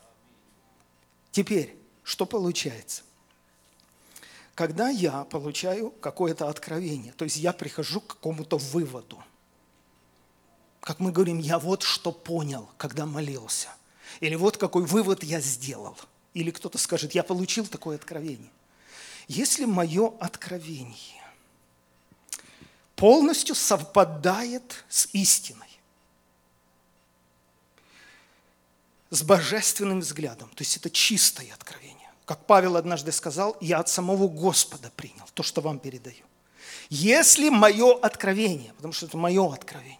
Теперь, 1.31 1.75
что 2.01 2.25
получается? 2.25 3.01
Когда 4.53 4.87
я 4.87 5.25
получаю 5.25 5.91
какое-то 5.91 6.47
откровение, 6.47 7.11
то 7.11 7.25
есть 7.25 7.35
я 7.35 7.51
прихожу 7.51 7.99
к 7.99 8.07
какому-то 8.07 8.57
выводу, 8.57 9.21
как 10.85 10.99
мы 10.99 11.11
говорим, 11.11 11.39
я 11.39 11.57
вот 11.57 11.81
что 11.81 12.11
понял, 12.11 12.69
когда 12.77 13.07
молился, 13.07 13.69
или 14.19 14.35
вот 14.35 14.57
какой 14.57 14.85
вывод 14.85 15.23
я 15.23 15.41
сделал, 15.41 15.97
или 16.35 16.51
кто-то 16.51 16.77
скажет, 16.77 17.15
я 17.15 17.23
получил 17.23 17.65
такое 17.65 17.95
откровение. 17.95 18.51
Если 19.27 19.65
мое 19.65 20.13
откровение 20.19 21.23
полностью 22.95 23.55
совпадает 23.55 24.85
с 24.87 25.09
истиной, 25.11 25.79
с 29.09 29.23
божественным 29.23 30.01
взглядом, 30.01 30.49
то 30.49 30.61
есть 30.61 30.77
это 30.77 30.91
чистое 30.91 31.51
откровение, 31.51 32.11
как 32.25 32.45
Павел 32.45 32.75
однажды 32.77 33.11
сказал, 33.11 33.57
я 33.59 33.79
от 33.79 33.89
самого 33.89 34.27
Господа 34.27 34.91
принял 34.95 35.27
то, 35.33 35.41
что 35.41 35.61
вам 35.61 35.79
передаю. 35.79 36.25
Если 36.91 37.49
мое 37.49 37.97
откровение, 37.97 38.71
потому 38.73 38.93
что 38.93 39.07
это 39.07 39.17
мое 39.17 39.51
откровение, 39.51 39.97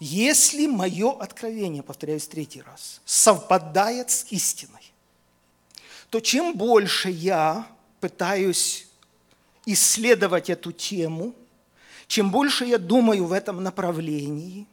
если 0.00 0.66
мое 0.66 1.10
откровение, 1.12 1.82
повторяюсь 1.82 2.28
третий 2.28 2.62
раз, 2.62 3.00
совпадает 3.04 4.10
с 4.10 4.26
истиной, 4.30 4.92
то 6.10 6.20
чем 6.20 6.56
больше 6.56 7.10
я 7.10 7.66
пытаюсь 8.00 8.86
исследовать 9.66 10.50
эту 10.50 10.72
тему, 10.72 11.34
чем 12.06 12.30
больше 12.30 12.64
я 12.64 12.78
думаю 12.78 13.26
в 13.26 13.32
этом 13.32 13.62
направлении, 13.62 14.66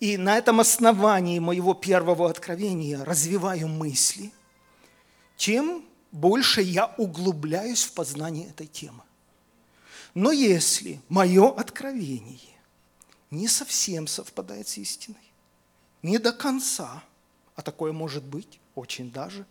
и 0.00 0.16
на 0.16 0.36
этом 0.36 0.58
основании 0.58 1.38
моего 1.38 1.74
первого 1.74 2.28
откровения 2.28 3.04
развиваю 3.04 3.68
мысли– 3.68 4.32
тем 5.42 5.84
больше 6.12 6.62
я 6.62 6.94
углубляюсь 6.98 7.82
в 7.82 7.94
познание 7.94 8.48
этой 8.48 8.68
темы. 8.68 9.02
Но 10.14 10.30
если 10.30 11.00
мое 11.08 11.50
откровение 11.50 12.51
не 13.32 13.48
совсем 13.48 14.06
совпадает 14.06 14.68
с 14.68 14.78
истиной, 14.78 15.32
не 16.02 16.18
до 16.18 16.32
конца, 16.32 17.02
а 17.56 17.62
такое 17.62 17.92
может 17.92 18.22
быть 18.22 18.60
очень 18.74 19.10
даже, 19.10 19.46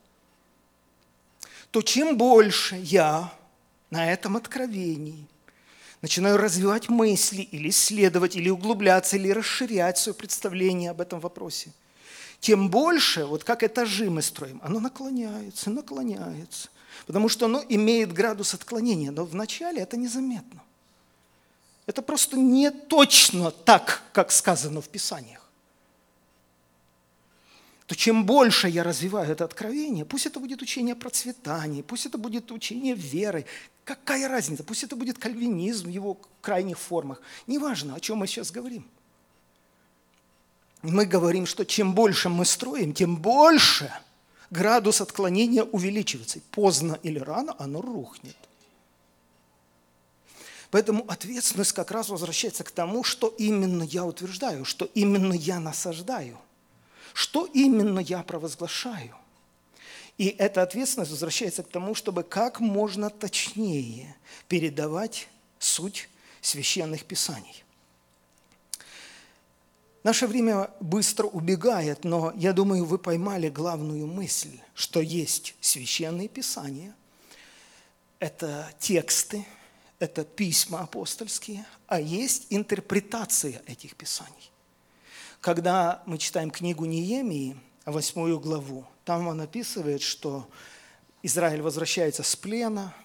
то 1.72 1.82
чем 1.82 2.18
больше 2.18 2.76
я 2.78 3.34
на 3.90 4.12
этом 4.12 4.38
откровении 4.38 5.28
начинаю 6.02 6.38
развивать 6.38 6.90
мысли 6.90 7.42
или 7.42 7.70
исследовать, 7.70 8.36
или 8.36 8.50
углубляться, 8.50 9.18
или 9.18 9.30
расширять 9.30 9.98
свое 9.98 10.16
представление 10.16 10.92
об 10.92 11.02
этом 11.02 11.20
вопросе, 11.20 11.72
тем 12.40 12.70
больше, 12.70 13.26
вот 13.26 13.44
как 13.44 13.64
этажи 13.64 14.10
мы 14.10 14.22
строим, 14.22 14.60
оно 14.64 14.80
наклоняется, 14.80 15.70
наклоняется. 15.70 16.70
Потому 17.08 17.30
что 17.30 17.46
оно 17.46 17.64
имеет 17.68 18.14
градус 18.14 18.54
отклонения, 18.54 19.12
но 19.12 19.26
вначале 19.26 19.82
это 19.82 19.98
незаметно. 19.98 20.62
Это 21.86 22.02
просто 22.02 22.38
не 22.38 22.72
точно 22.72 23.52
так, 23.52 24.04
как 24.14 24.32
сказано 24.32 24.82
в 24.82 24.90
Писаниях. 24.90 25.42
То 27.88 27.96
чем 27.96 28.26
больше 28.26 28.70
я 28.70 28.84
развиваю 28.84 29.32
это 29.32 29.44
откровение, 29.44 30.06
пусть 30.06 30.26
это 30.26 30.40
будет 30.40 30.62
учение 30.62 30.96
процветания, 30.96 31.84
пусть 31.84 32.06
это 32.06 32.18
будет 32.18 32.52
учение 32.52 32.96
веры, 32.96 33.46
какая 33.84 34.30
разница, 34.30 34.64
пусть 34.64 34.84
это 34.84 34.96
будет 34.96 35.18
кальвинизм 35.18 35.88
в 35.88 35.90
его 35.90 36.18
крайних 36.40 36.80
формах. 36.80 37.22
Неважно, 37.48 37.96
о 37.96 38.00
чем 38.00 38.18
мы 38.18 38.28
сейчас 38.28 38.52
говорим– 38.52 38.88
мы 40.82 41.06
говорим, 41.06 41.46
что 41.46 41.64
чем 41.64 41.94
больше 41.94 42.30
мы 42.30 42.46
строим, 42.46 42.94
тем 42.94 43.18
больше 43.18 43.92
градус 44.50 45.02
отклонения 45.02 45.64
увеличивается. 45.64 46.40
Поздно 46.52 47.00
или 47.04 47.20
рано 47.20 47.56
оно 47.60 47.82
рухнет. 47.82 48.36
Поэтому 50.72 51.04
ответственность 51.10 51.74
как 51.74 51.92
раз 51.92 52.08
возвращается 52.08 52.64
к 52.64 52.72
тому, 52.72 53.04
что 53.04 53.28
именно 53.38 53.84
я 53.84 54.06
утверждаю, 54.06 54.64
что 54.64 54.86
именно 54.94 55.34
я 55.34 55.60
насаждаю, 55.60 56.40
что 57.14 57.46
именно 57.46 58.00
я 58.00 58.24
провозглашаю. 58.24 59.16
И 60.18 60.28
эта 60.28 60.62
ответственность 60.62 61.12
возвращается 61.12 61.64
к 61.64 61.68
тому, 61.68 61.94
чтобы 61.94 62.24
как 62.24 62.62
можно 62.62 63.10
точнее 63.10 64.16
передавать 64.48 65.28
суть 65.60 66.10
священных 66.40 67.04
писаний. 67.04 67.66
Наше 70.04 70.26
время 70.26 70.72
быстро 70.80 71.28
убегает, 71.28 72.06
но 72.06 72.34
я 72.36 72.54
думаю, 72.54 72.86
вы 72.86 72.98
поймали 72.98 73.50
главную 73.50 74.08
мысль, 74.08 74.58
что 74.74 75.02
есть 75.02 75.54
священные 75.60 76.28
писания, 76.28 76.96
это 78.20 78.72
тексты, 78.80 79.46
это 80.02 80.26
письма 80.26 80.82
апостольские, 80.82 81.64
а 81.86 82.00
есть 82.02 82.48
интерпретация 82.50 83.62
этих 83.68 83.96
писаний. 83.96 84.52
Когда 85.42 86.02
мы 86.08 86.18
читаем 86.18 86.50
книгу 86.50 86.86
Неемии, 86.86 87.56
восьмую 87.86 88.40
главу, 88.40 88.84
там 89.06 89.28
он 89.28 89.42
описывает, 89.42 90.02
что 90.02 90.48
Израиль 91.22 91.62
возвращается 91.62 92.24
с 92.24 92.36
плена 92.36 92.96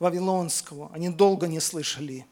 Вавилонского, 0.00 0.90
они 0.92 1.10
долго 1.10 1.46
не 1.46 1.60
слышали 1.60 2.26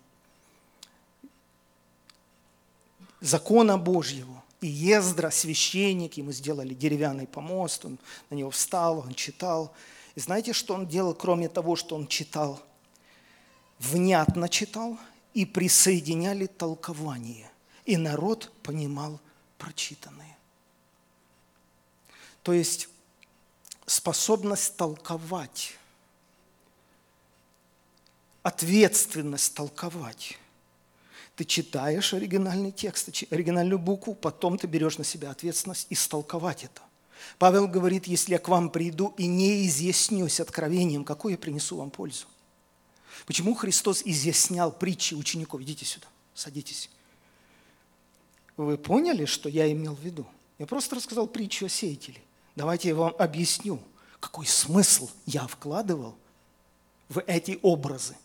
закона 3.20 3.78
Божьего. 3.78 4.42
И 4.61 4.66
Ездра, 4.66 5.30
священник, 5.30 6.14
ему 6.14 6.33
сделали 6.33 6.74
деревянный 6.74 7.28
помост, 7.28 7.85
он 7.85 7.98
на 8.28 8.35
него 8.35 8.50
встал, 8.50 8.98
он 9.07 9.14
читал. 9.14 9.72
И 10.16 10.20
знаете, 10.20 10.52
что 10.52 10.74
он 10.74 10.88
делал, 10.88 11.14
кроме 11.14 11.48
того, 11.48 11.76
что 11.76 11.94
он 11.94 12.09
читал? 12.09 12.61
Внятно 13.78 14.48
читал 14.48 14.98
и 15.34 15.44
присоединяли 15.44 16.46
толкование. 16.46 17.50
И 17.84 17.96
народ 17.96 18.52
понимал 18.62 19.20
прочитанное. 19.58 20.38
То 22.42 22.52
есть 22.52 22.88
способность 23.87 24.76
толковать, 24.76 25.76
ответственность 28.42 29.54
толковать 29.54 30.38
ты 31.37 31.44
читаешь 31.44 32.14
оригинальный 32.14 32.70
текст, 32.70 33.10
оригинальную 33.30 33.78
букву, 33.78 34.14
потом 34.14 34.56
ты 34.56 34.66
берешь 34.66 34.98
на 34.98 35.04
себя 35.04 35.30
ответственность 35.30 35.87
истолковать 35.90 36.64
это. 36.64 36.82
Павел 37.38 37.66
говорит, 37.66 38.06
если 38.06 38.32
я 38.32 38.38
к 38.38 38.48
вам 38.48 38.70
приду 38.70 39.14
и 39.16 39.26
не 39.26 39.66
изъяснюсь 39.66 40.40
откровением, 40.40 41.04
какую 41.04 41.32
я 41.32 41.38
принесу 41.38 41.76
вам 41.76 41.90
пользу? 41.90 42.26
Почему 43.27 43.55
Христос 43.55 44.03
изъяснял 44.05 44.72
притчи 44.72 45.14
учеников? 45.14 45.61
Идите 45.62 45.85
сюда, 45.85 46.07
садитесь. 46.35 46.90
Вы 48.57 48.79
поняли, 48.79 49.24
что 49.24 49.48
я 49.48 49.70
имел 49.70 49.94
в 49.94 50.00
виду? 50.00 50.27
Я 50.59 50.66
просто 50.66 50.96
рассказал 50.96 51.27
притчу 51.27 51.66
о 51.66 51.68
сеятеле. 51.68 52.20
Давайте 52.55 52.88
я 52.88 52.94
вам 52.94 53.14
объясню, 53.18 53.81
какой 54.20 54.46
смысл 54.46 55.11
я 55.27 55.46
вкладывал 55.46 56.16
в 57.09 57.20
эти 57.27 57.59
образы. 57.62 58.16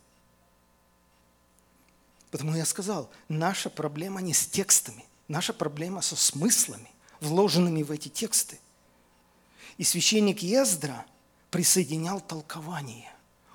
Потому 2.31 2.55
я 2.55 2.65
сказал, 2.65 3.09
наша 3.27 3.69
проблема 3.69 4.21
не 4.21 4.33
с 4.33 4.45
текстами, 4.45 5.05
наша 5.27 5.51
проблема 5.51 6.01
со 6.01 6.15
смыслами, 6.15 6.89
вложенными 7.21 7.81
в 7.81 7.91
эти 7.91 8.07
тексты. 8.07 8.59
И 9.77 9.83
священник 9.83 10.43
Ездра 10.43 11.05
присоединял 11.49 12.21
толкование. 12.21 13.11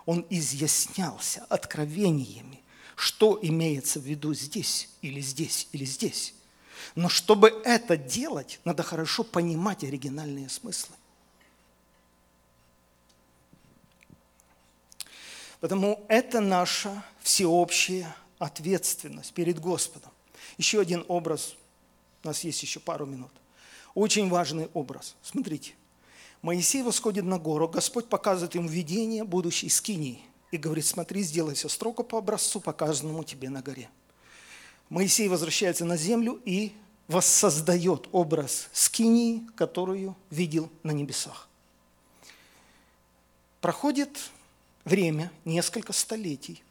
Он 0.06 0.26
изъяснялся 0.30 1.44
откровениями, 1.48 2.60
что 2.96 3.38
имеется 3.42 4.00
в 4.00 4.04
виду 4.04 4.34
здесь, 4.34 4.88
или 5.02 5.20
здесь, 5.20 5.68
или 5.72 5.84
здесь. 5.84 6.34
Но 6.94 7.08
чтобы 7.08 7.48
это 7.64 7.96
делать, 7.96 8.60
надо 8.64 8.82
хорошо 8.82 9.24
понимать 9.24 9.82
оригинальные 9.84 10.48
смыслы. 10.48 10.94
Потому 15.60 16.04
это 16.08 16.40
наша 16.40 17.02
всеобщая 17.22 18.14
ответственность 18.38 19.32
перед 19.32 19.58
Господом. 19.58 20.10
Еще 20.58 20.78
один 20.80 21.04
образ, 21.08 21.56
у 22.22 22.26
нас 22.26 22.44
есть 22.44 22.62
еще 22.62 22.80
пару 22.80 23.06
минут. 23.06 23.32
Очень 23.94 24.28
важный 24.28 24.68
образ. 24.74 25.16
Смотрите. 25.22 25.74
Моисей 26.44 26.82
восходит 26.82 27.24
на 27.24 27.38
гору, 27.38 27.66
Господь 27.66 28.06
показывает 28.10 28.54
ему 28.54 28.68
видение 28.68 29.24
будущей 29.24 29.70
скинии 29.70 30.20
и 30.50 30.58
говорит, 30.58 30.84
смотри, 30.84 31.22
сделай 31.22 31.54
все 31.54 31.70
строго 31.70 32.02
по 32.02 32.18
образцу, 32.18 32.60
показанному 32.60 33.24
тебе 33.24 33.48
на 33.48 33.62
горе. 33.62 33.88
Моисей 34.90 35.26
возвращается 35.28 35.86
на 35.86 35.96
землю 35.96 36.38
и 36.44 36.74
воссоздает 37.08 38.10
образ 38.12 38.68
скинии, 38.74 39.40
которую 39.56 40.14
видел 40.28 40.68
на 40.82 40.90
небесах. 40.90 41.48
Проходит 43.62 44.30
время, 44.84 45.32
несколько 45.46 45.94
столетий. 45.94 46.62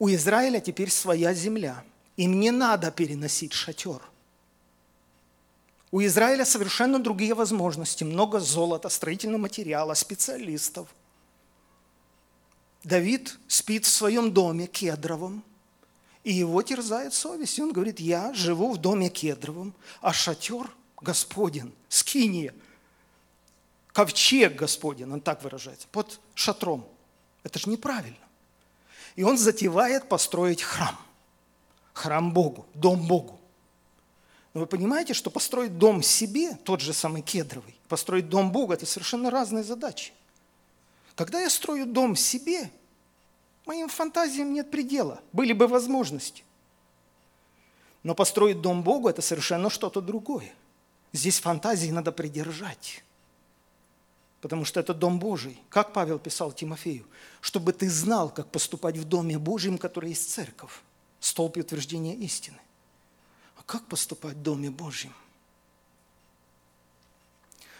У 0.00 0.08
Израиля 0.08 0.58
теперь 0.58 0.90
своя 0.90 1.32
земля. 1.32 1.84
Им 2.16 2.40
не 2.40 2.50
надо 2.50 2.90
переносить 2.90 3.52
шатер– 3.52 4.02
у 5.94 6.02
Израиля 6.02 6.44
совершенно 6.44 6.98
другие 6.98 7.34
возможности. 7.34 8.02
Много 8.02 8.40
золота, 8.40 8.88
строительного 8.88 9.42
материала, 9.42 9.94
специалистов. 9.94 10.88
Давид 12.82 13.38
спит 13.46 13.84
в 13.84 13.90
своем 13.90 14.32
доме 14.32 14.66
кедровом, 14.66 15.44
и 16.24 16.32
его 16.32 16.60
терзает 16.62 17.14
совесть. 17.14 17.60
И 17.60 17.62
он 17.62 17.70
говорит, 17.70 18.00
я 18.00 18.34
живу 18.34 18.72
в 18.72 18.78
доме 18.78 19.08
кедровом, 19.08 19.72
а 20.00 20.12
шатер 20.12 20.68
Господен, 21.00 21.72
скиния, 21.88 22.52
ковчег 23.92 24.56
Господен, 24.56 25.12
он 25.12 25.20
так 25.20 25.44
выражается, 25.44 25.86
под 25.92 26.18
шатром. 26.34 26.88
Это 27.44 27.60
же 27.60 27.70
неправильно. 27.70 28.16
И 29.14 29.22
он 29.22 29.38
затевает 29.38 30.08
построить 30.08 30.60
храм. 30.60 30.98
Храм 31.92 32.32
Богу, 32.32 32.66
дом 32.74 33.06
Богу. 33.06 33.38
Но 34.54 34.60
вы 34.60 34.66
понимаете, 34.66 35.14
что 35.14 35.30
построить 35.30 35.78
дом 35.78 36.00
себе, 36.00 36.56
тот 36.62 36.80
же 36.80 36.92
самый 36.92 37.22
кедровый, 37.22 37.74
построить 37.88 38.28
дом 38.28 38.52
Бога– 38.52 38.74
это 38.74 38.86
совершенно 38.86 39.28
разные 39.28 39.64
задачи. 39.64 40.12
Когда 41.16 41.40
я 41.40 41.50
строю 41.50 41.86
дом 41.86 42.14
себе, 42.14 42.70
моим 43.66 43.88
фантазиям 43.88 44.52
нет 44.52 44.70
предела, 44.70 45.20
были 45.32 45.52
бы 45.52 45.66
возможности. 45.66 46.44
Но 48.04 48.14
построить 48.14 48.60
дом 48.60 48.84
Богу– 48.84 49.08
это 49.10 49.22
совершенно 49.22 49.70
что-то 49.70 50.00
другое. 50.00 50.52
Здесь 51.12 51.40
фантазии 51.40 51.90
надо 51.90 52.12
придержать, 52.12 53.02
потому 54.40 54.64
что 54.64 54.78
это 54.78 54.94
дом 54.94 55.18
Божий. 55.18 55.60
Как 55.68 55.92
Павел 55.92 56.20
писал 56.20 56.52
Тимофею? 56.52 57.06
Чтобы 57.40 57.72
ты 57.72 57.90
знал, 57.90 58.30
как 58.30 58.50
поступать 58.52 58.96
в 58.98 59.04
доме 59.04 59.36
Божьем, 59.36 59.78
который 59.78 60.10
есть 60.10 60.30
церковь, 60.30 60.82
столб 61.18 61.56
утверждения 61.56 62.14
истины 62.14 62.58
как 63.66 63.86
поступать 63.86 64.36
в 64.36 64.42
Доме 64.42 64.70
Божьем? 64.70 65.12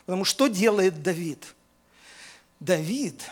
Потому 0.07 0.25
что 0.25 0.49
делает 0.49 1.03
Давид? 1.03 1.55
Давид, 2.61 3.23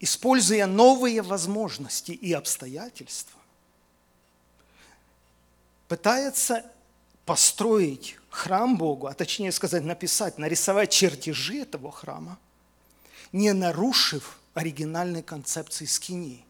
используя 0.00 0.66
новые 0.66 1.22
возможности 1.22 2.12
и 2.12 2.32
обстоятельства, 2.32 3.38
пытается 5.88 6.64
построить 7.24 8.16
храм 8.30 8.76
Богу, 8.76 9.06
а 9.08 9.14
точнее 9.14 9.52
сказать, 9.52 9.82
написать, 9.82 10.38
нарисовать 10.38 10.90
чертежи 10.90 11.58
этого 11.58 11.90
храма, 11.90 12.38
не 13.32 13.52
нарушив 13.52 14.38
оригинальной 14.54 15.22
концепции 15.22 15.84
скинии. 15.84 16.44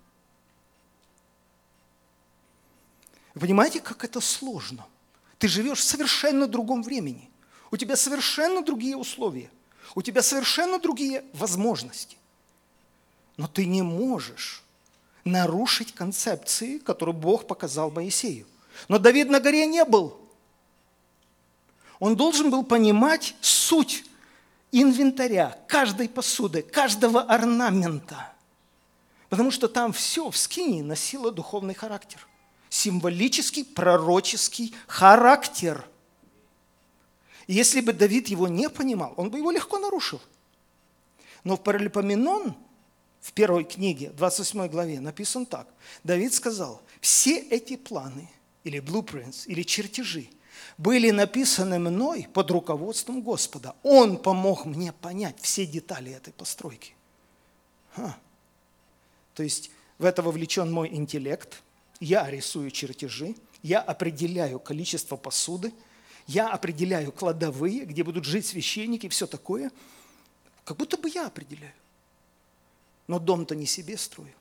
Вы 3.37 3.41
понимаете, 3.41 3.83
как 3.83 4.03
это 4.03 4.23
сложно? 4.23 4.87
Ты 5.39 5.47
живешь 5.47 5.81
в 5.81 5.85
совершенно 5.85 6.47
другом 6.47 6.83
времени. 6.83 7.29
У 7.71 7.77
тебя 7.77 7.95
совершенно 7.95 8.63
другие 8.63 8.97
условия. 8.97 9.51
У 9.95 10.01
тебя 10.01 10.23
совершенно 10.23 10.79
другие 10.79 11.23
возможности. 11.35 12.17
Но 13.37 13.47
ты 13.47 13.67
не 13.67 13.83
можешь 13.83 14.65
нарушить 15.27 15.95
концепции, 15.95 16.79
которую 16.79 17.15
Бог 17.15 17.47
показал 17.47 17.91
Моисею. 17.91 18.47
Но 18.89 18.99
Давид 18.99 19.29
на 19.29 19.39
горе 19.39 19.67
не 19.67 19.85
был. 19.85 20.19
Он 21.99 22.17
должен 22.17 22.51
был 22.51 22.65
понимать 22.65 23.35
суть 23.43 24.07
инвентаря, 24.73 25.59
каждой 25.69 26.09
посуды, 26.09 26.63
каждого 26.63 27.21
орнамента. 27.21 28.33
Потому 29.29 29.51
что 29.51 29.69
там 29.69 29.93
все 29.93 30.31
в 30.31 30.39
скине 30.39 30.83
носило 30.83 31.31
духовный 31.31 31.75
характер– 31.75 32.27
символический, 32.77 33.65
пророческий 33.65 34.75
характер. 34.87 35.85
И 37.47 37.55
если 37.55 37.81
бы 37.81 37.93
Давид 37.93 38.29
его 38.29 38.49
не 38.49 38.69
понимал, 38.69 39.15
он 39.17 39.31
бы 39.31 39.39
его 39.39 39.51
легко 39.51 39.79
нарушил. 39.79 40.21
Но 41.43 41.57
в 41.57 41.63
Паралипоменон, 41.63 42.55
в 43.21 43.33
первой 43.33 43.65
книге, 43.65 44.11
28 44.11 44.69
главе, 44.69 45.01
написан 45.01 45.47
так. 45.47 45.69
Давид 46.05 46.35
сказал, 46.35 46.83
все 47.01 47.39
эти 47.39 47.77
планы, 47.77 48.29
или 48.65 48.81
blueprints, 48.81 49.47
или 49.47 49.63
чертежи, 49.63 50.29
были 50.77 51.11
написаны 51.11 51.79
мной 51.79 52.29
под 52.33 52.51
руководством 52.51 53.23
Господа. 53.23 53.75
Он 53.83 54.19
помог 54.19 54.67
мне 54.67 54.93
понять 54.93 55.37
все 55.41 55.67
детали 55.67 56.13
этой 56.13 56.33
постройки. 56.33 56.95
Ха. 57.95 58.19
То 59.35 59.43
есть 59.43 59.71
в 59.99 60.05
это 60.05 60.23
вовлечен 60.23 60.71
мой 60.71 60.89
интеллект– 60.95 61.63
я 62.01 62.31
рисую 62.31 62.71
чертежи, 62.71 63.35
я 63.63 63.81
определяю 63.81 64.59
количество 64.59 65.17
посуды, 65.17 65.73
я 66.27 66.51
определяю 66.51 67.13
кладовые, 67.13 67.85
где 67.85 68.03
будут 68.03 68.25
жить 68.25 68.47
священники 68.47 69.09
все 69.09 69.27
такое. 69.27 69.71
Как 70.65 70.77
будто 70.77 70.97
бы 70.97 71.09
я 71.09 71.27
определяю. 71.27 71.73
Но 73.07 73.19
дом-то 73.19 73.55
не 73.55 73.67
себе 73.67 73.97
строю. 73.97 74.33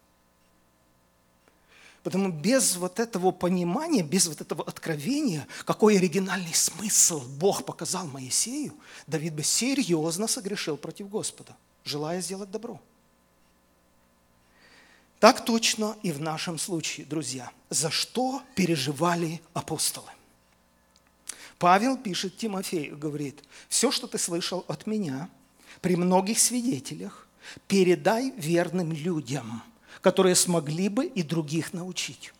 Потому 2.01 2.29
без 2.29 2.75
вот 2.75 2.99
этого 2.99 3.31
понимания, 3.31 4.03
без 4.03 4.27
вот 4.27 4.39
этого 4.41 4.63
откровения, 4.63 5.47
какой 5.65 5.97
оригинальный 5.97 6.53
смысл 6.53 7.19
Бог 7.39 7.65
показал 7.65 8.05
Моисею, 8.05 8.75
Давид 9.07 9.33
бы 9.33 9.43
серьезно 9.43 10.27
согрешил 10.27 10.77
против 10.77 11.09
Господа, 11.09 11.55
желая 11.83 12.21
сделать 12.21 12.51
добро. 12.51 12.79
Так 15.25 15.43
точно 15.43 15.97
и 16.03 16.11
в 16.11 16.21
нашем 16.21 16.59
случае, 16.59 17.07
друзья. 17.07 17.51
За 17.71 17.89
что 17.89 18.43
переживали 18.53 19.41
апостолы? 19.55 20.11
Павел 21.57 21.97
пишет 21.97 22.37
Тимофею, 22.37 22.95
говорит, 22.95 23.43
все, 23.67 23.89
что 23.89 24.05
ты 24.05 24.19
слышал 24.19 24.63
от 24.67 24.85
меня, 24.85 25.31
при 25.81 25.95
многих 25.95 26.37
свидетелях, 26.37 27.27
передай 27.67 28.35
верным 28.37 28.91
людям, 28.91 29.63
которые 30.01 30.35
смогли 30.35 30.89
бы 30.89 31.07
и 31.07 31.23
других 31.23 31.73
научить. 31.73 32.31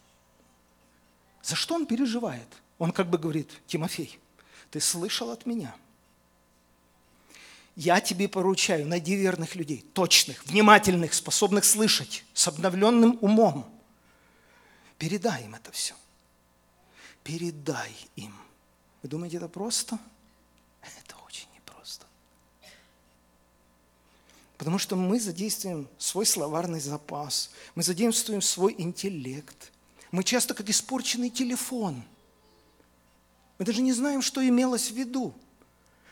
За 1.42 1.56
что 1.56 1.74
он 1.74 1.88
переживает? 1.88 2.62
Он 2.78 2.92
как 2.92 3.10
бы 3.10 3.18
говорит, 3.18 3.50
Тимофей, 3.66 4.20
ты 4.70 4.80
слышал 4.80 5.32
от 5.32 5.48
меня– 5.48 5.76
я 7.76 8.00
тебе 8.00 8.30
поручаю, 8.30 8.88
найди 8.88 9.16
верных 9.16 9.56
людей, 9.56 9.86
точных, 9.94 10.46
внимательных, 10.46 11.14
способных 11.14 11.66
слышать, 11.66 12.24
с 12.34 12.48
обновленным 12.48 13.18
умом. 13.22 13.70
Передай 14.98 15.44
им 15.44 15.56
это 15.56 15.72
все. 15.72 15.94
Передай 17.24 17.92
им. 18.16 18.34
Вы 19.04 19.10
думаете, 19.10 19.38
это 19.38 19.50
просто? 19.50 20.00
Это 20.82 21.16
очень 21.28 21.48
непросто. 21.54 22.06
Потому 24.58 24.78
что 24.78 24.96
мы 24.96 25.20
задействуем 25.20 25.90
свой 25.98 26.26
словарный 26.26 26.80
запас, 26.80 27.52
мы 27.76 27.84
задействуем 27.84 28.42
свой 28.42 28.74
интеллект. 28.78 29.72
Мы 30.12 30.24
часто 30.24 30.54
как 30.54 30.70
испорченный 30.70 31.30
телефон. 31.30 32.04
Мы 33.58 33.66
даже 33.66 33.82
не 33.82 33.92
знаем, 33.92 34.22
что 34.22 34.48
имелось 34.48 34.92
в 34.92 34.96
виду. 34.96 35.34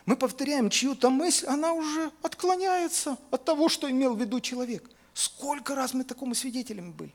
Мы 0.06 0.18
повторяем 0.18 0.70
чью-то 0.70 1.10
мысль, 1.10 1.46
она 1.46 1.74
уже 1.74 2.12
отклоняется 2.22 3.18
от 3.32 3.46
того, 3.46 3.70
что 3.70 3.90
имел 3.90 4.16
в 4.16 4.20
виду 4.20 4.40
человек. 4.42 4.90
Сколько 5.14 5.76
раз 5.76 5.94
мы 5.94 6.04
такому 6.04 6.36
свидетелями 6.36 6.92
были? 6.92 7.14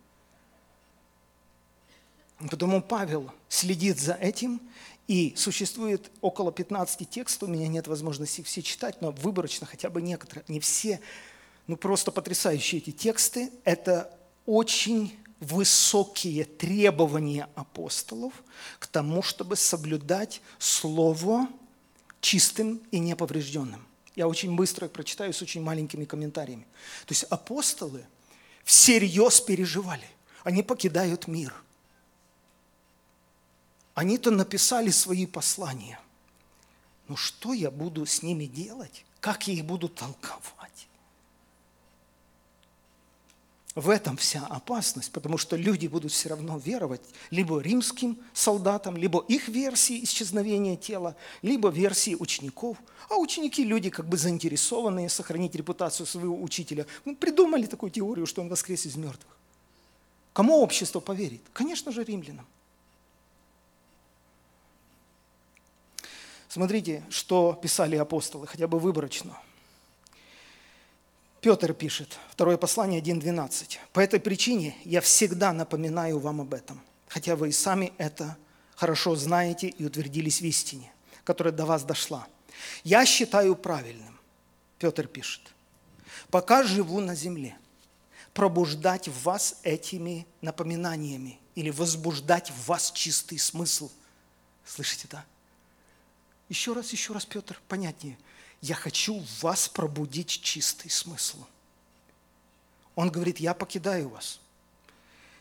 Потому 2.51 2.81
Павел 2.81 3.31
следит 3.49 3.99
за 3.99 4.15
этим, 4.15 4.61
и 5.09 5.33
существует 5.37 6.11
около 6.21 6.53
15 6.53 7.09
текстов, 7.09 7.49
у 7.49 7.53
меня 7.53 7.67
нет 7.67 7.89
возможности 7.89 8.43
все 8.43 8.63
читать, 8.63 9.01
но 9.01 9.11
выборочно 9.11 9.67
хотя 9.67 9.89
бы 9.89 10.03
некоторые, 10.03 10.45
не 10.49 10.61
все, 10.61 11.01
ну 11.67 11.77
просто 11.77 12.13
потрясающие 12.13 12.81
эти 12.81 12.91
тексты. 12.91 13.51
Это 13.65 14.15
очень 14.45 15.19
высокие 15.41 16.45
требования 16.45 17.49
апостолов 17.55 18.33
к 18.79 18.87
тому, 18.87 19.23
чтобы 19.23 19.57
соблюдать 19.57 20.43
Слово 20.59 21.49
чистым 22.21 22.83
и 22.91 22.99
неповрежденным. 22.99 23.87
Я 24.15 24.27
очень 24.27 24.57
быстро 24.57 24.87
их 24.87 24.93
прочитаю 24.93 25.33
с 25.33 25.43
очень 25.43 25.63
маленькими 25.63 26.05
комментариями. 26.05 26.67
То 27.07 27.13
есть 27.13 27.25
апостолы 27.25 28.05
всерьез 28.65 29.41
переживали. 29.41 30.09
Они 30.43 30.63
покидают 30.63 31.29
мир. 31.29 31.55
Они-то 33.95 34.31
написали 34.31 34.91
свои 34.91 35.27
послания. 35.27 36.01
Но 37.07 37.17
что 37.17 37.53
я 37.53 37.71
буду 37.71 38.07
с 38.07 38.23
ними 38.23 38.47
делать? 38.47 39.05
Как 39.21 39.49
я 39.49 39.55
их 39.55 39.65
буду 39.65 39.89
толковать? 39.89 40.58
В 43.75 43.91
этом 43.91 44.17
вся 44.17 44.45
опасность, 44.47 45.13
потому 45.13 45.39
что 45.39 45.55
люди 45.55 45.87
будут 45.87 46.11
все 46.11 46.31
равно 46.31 46.59
веровать 46.59 47.03
либо 47.31 47.61
римским 47.61 48.19
солдатам, 48.33 48.97
либо 48.97 49.25
их 49.29 49.49
версии 49.49 50.03
исчезновения 50.03 50.77
тела, 50.77 51.15
либо 51.43 51.69
версии 51.69 52.17
учеников. 52.17 52.77
А 53.09 53.17
ученики– 53.17 53.63
люди 53.65 53.91
как 53.91 54.09
бы 54.09 54.17
заинтересованные 54.17 55.09
сохранить 55.09 55.55
репутацию 55.55 56.07
своего 56.07 56.43
учителя. 56.43 56.87
Мы 57.05 57.15
придумали 57.15 57.67
такую 57.67 57.91
теорию, 57.91 58.27
что 58.27 58.41
он 58.41 58.49
воскрес 58.49 58.85
из 58.87 58.97
мертвых. 58.97 59.37
Кому 60.33 60.61
общество 60.61 61.01
поверит? 61.01 61.43
Конечно 61.53 61.93
же, 61.93 62.05
римлянам. 62.05 62.47
Смотрите, 66.49 67.05
что 67.11 67.53
писали 67.53 67.97
апостолы, 67.97 68.47
хотя 68.47 68.67
бы 68.67 68.79
выборочно– 68.79 69.39
Петр 71.41 71.73
пишет, 71.73 72.19
второе 72.31 72.57
послание 72.57 73.01
1.12. 73.01 73.79
«По 73.93 74.01
этой 74.01 74.19
причине 74.19 74.77
я 74.85 75.01
всегда 75.01 75.53
напоминаю 75.53 76.19
вам 76.19 76.41
об 76.41 76.53
этом, 76.53 76.83
хотя 77.07 77.37
вы 77.37 77.51
и 77.51 77.53
сами 77.53 77.93
это 77.97 78.37
хорошо 78.75 79.15
знаете 79.15 79.69
и 79.69 79.85
утвердились 79.85 80.41
в 80.41 80.45
истине, 80.45 80.93
которая 81.23 81.55
до 81.55 81.65
вас 81.65 81.85
дошла. 81.85 82.27
Я 82.83 83.07
считаю 83.07 83.55
правильным, 83.55 84.19
Петр 84.81 85.07
пишет, 85.07 85.43
пока 86.29 86.65
живу 86.65 87.01
на 87.01 87.15
земле, 87.15 87.57
пробуждать 88.35 89.07
в 89.07 89.23
вас 89.23 89.61
этими 89.63 90.27
напоминаниями 90.41 91.39
или 91.55 91.71
возбуждать 91.71 92.51
в 92.51 92.67
вас 92.67 92.91
чистый 92.91 93.39
смысл. 93.39 93.93
Слышите, 94.65 95.07
да? 95.09 95.25
Еще 96.49 96.73
раз, 96.73 96.91
еще 96.91 97.13
раз, 97.13 97.25
Петр, 97.25 97.61
понятнее– 97.69 98.19
я 98.61 98.75
хочу 98.75 99.21
в 99.21 99.43
вас 99.43 99.69
пробудить 99.69 100.29
чистый 100.29 100.91
смысл. 100.91 101.39
Он 102.95 103.11
говорит, 103.11 103.39
я 103.39 103.55
покидаю 103.55 104.09
вас. 104.09 104.41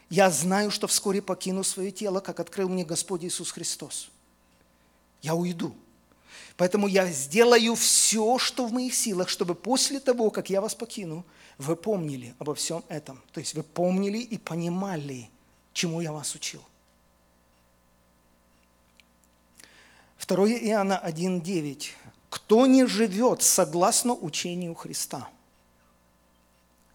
Я 0.10 0.30
знаю, 0.30 0.72
что 0.72 0.88
вскоре 0.88 1.22
покину 1.22 1.64
свое 1.64 1.92
тело, 1.92 2.20
как 2.20 2.40
открыл 2.40 2.70
мне 2.70 2.86
Господь 2.86 3.24
Иисус 3.24 3.52
Христос. 3.52 4.10
Я 5.22 5.36
уйду. 5.36 5.76
Поэтому 6.56 6.88
я 6.88 7.12
сделаю 7.12 7.76
все, 7.76 8.38
что 8.38 8.66
в 8.66 8.72
моих 8.72 8.94
силах, 8.94 9.30
чтобы 9.30 9.56
после 9.56 10.00
того, 10.00 10.30
как 10.32 10.50
я 10.50 10.62
вас 10.62 10.76
покину, 10.76 11.26
вы 11.58 11.76
помнили 11.76 12.36
обо 12.40 12.56
всем 12.56 12.84
этом. 12.88 13.22
То 13.32 13.40
есть 13.40 13.54
вы 13.54 13.64
помнили 13.64 14.20
и 14.20 14.38
понимали, 14.38 15.30
чему 15.74 16.02
я 16.02 16.12
вас 16.12 16.34
учил. 16.36 16.64
2 20.28 20.36
Иоанна 20.50 21.02
1,9 21.06 21.90
кто 22.30 22.66
не 22.68 22.86
живет 22.86 23.42
согласно 23.42 24.14
учению 24.14 24.76
Христа. 24.76 25.30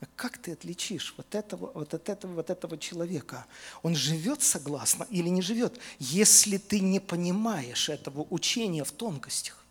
А 0.01 0.07
как 0.17 0.39
ты 0.39 0.53
отличишь 0.53 1.15
вот 1.17 1.35
этого, 1.35 1.71
вот 1.75 1.95
от 1.95 2.09
этого, 2.09 2.35
вот 2.35 2.51
этого 2.51 2.77
человека? 2.77 3.47
Он 3.83 3.95
живет 3.95 4.43
согласно 4.43 5.07
или 5.11 5.29
не 5.29 5.43
живет, 5.43 5.79
если 6.01 6.59
ты 6.59 6.81
не 6.81 6.99
понимаешь 6.99 7.89
этого 7.89 8.27
учения 8.31 8.83
в 8.83 8.91
тонкостях? 8.91 9.65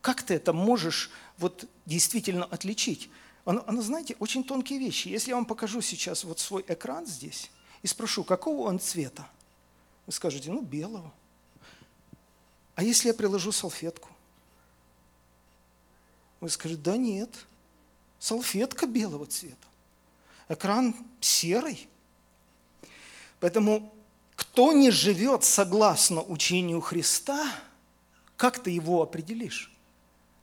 Как 0.00 0.22
ты 0.22 0.34
это 0.34 0.54
можешь 0.54 1.10
вот 1.36 1.66
действительно 1.84 2.46
отличить? 2.46 3.10
Оно, 3.44 3.62
оно, 3.66 3.82
знаете, 3.82 4.16
очень 4.20 4.42
тонкие 4.42 4.78
вещи. 4.78 5.08
Если 5.08 5.30
я 5.30 5.36
вам 5.36 5.44
покажу 5.44 5.82
сейчас 5.82 6.24
вот 6.24 6.38
свой 6.38 6.64
экран 6.66 7.06
здесь 7.06 7.50
и 7.82 7.86
спрошу, 7.86 8.24
какого 8.24 8.68
он 8.68 8.80
цвета, 8.80 9.28
вы 10.06 10.12
скажете, 10.12 10.50
ну, 10.50 10.62
белого. 10.62 11.12
А 12.78 12.84
если 12.84 13.08
я 13.08 13.14
приложу 13.14 13.50
салфетку? 13.50 14.08
Вы 16.38 16.48
скажете, 16.48 16.80
да 16.80 16.96
нет, 16.96 17.28
салфетка 18.20 18.86
белого 18.86 19.26
цвета, 19.26 19.66
экран 20.48 20.94
серый. 21.20 21.88
Поэтому 23.40 23.92
кто 24.36 24.72
не 24.72 24.92
живет 24.92 25.42
согласно 25.42 26.22
учению 26.22 26.80
Христа, 26.80 27.50
как 28.36 28.62
ты 28.62 28.70
его 28.70 29.02
определишь? 29.02 29.72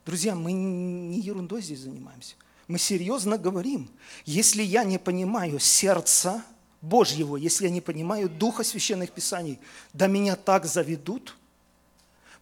Друзья, 0.04 0.34
мы 0.34 0.52
не 0.52 1.18
ерундой 1.20 1.62
здесь 1.62 1.80
занимаемся. 1.80 2.34
Мы 2.68 2.76
серьезно 2.76 3.38
говорим. 3.38 3.88
Если 4.26 4.62
я 4.62 4.84
не 4.84 4.98
понимаю 4.98 5.58
сердца 5.58 6.44
Божьего, 6.82 7.36
если 7.36 7.64
я 7.64 7.70
не 7.70 7.80
понимаю 7.80 8.28
Духа 8.28 8.62
Священных 8.62 9.10
Писаний, 9.12 9.58
да 9.94 10.06
меня 10.06 10.36
так 10.36 10.66
заведут. 10.66 11.34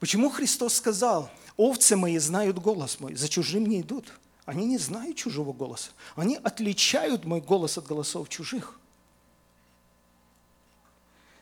Почему 0.01 0.30
Христос 0.30 0.74
сказал– 0.74 1.30
Овцы 1.57 1.97
мои 1.97 2.18
знают 2.18 2.59
голос 2.59 2.99
мой, 2.99 3.14
за 3.14 3.28
чужим 3.28 3.66
не 3.66 3.80
идут. 3.80 4.12
Они 4.45 4.66
не 4.66 4.76
знают 4.76 5.16
чужого 5.16 5.53
голоса. 5.53 5.90
Они 6.16 6.36
отличают 6.36 7.24
мой 7.24 7.40
голос 7.40 7.78
от 7.78 7.86
голосов 7.86 8.28
чужих. 8.28 8.78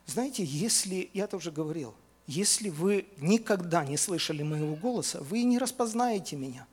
Знаете, 0.06 0.44
если, 0.44 1.10
я 1.14 1.24
это 1.24 1.36
уже 1.36 1.50
говорил, 1.50 1.94
если 2.26 2.68
вы 2.68 3.06
никогда 3.16 3.84
не 3.84 3.96
слышали 3.96 4.42
моего 4.42 4.76
голоса, 4.76 5.20
вы 5.22 5.42
не 5.42 5.58
распознаете 5.58 6.36
меня. 6.36 6.66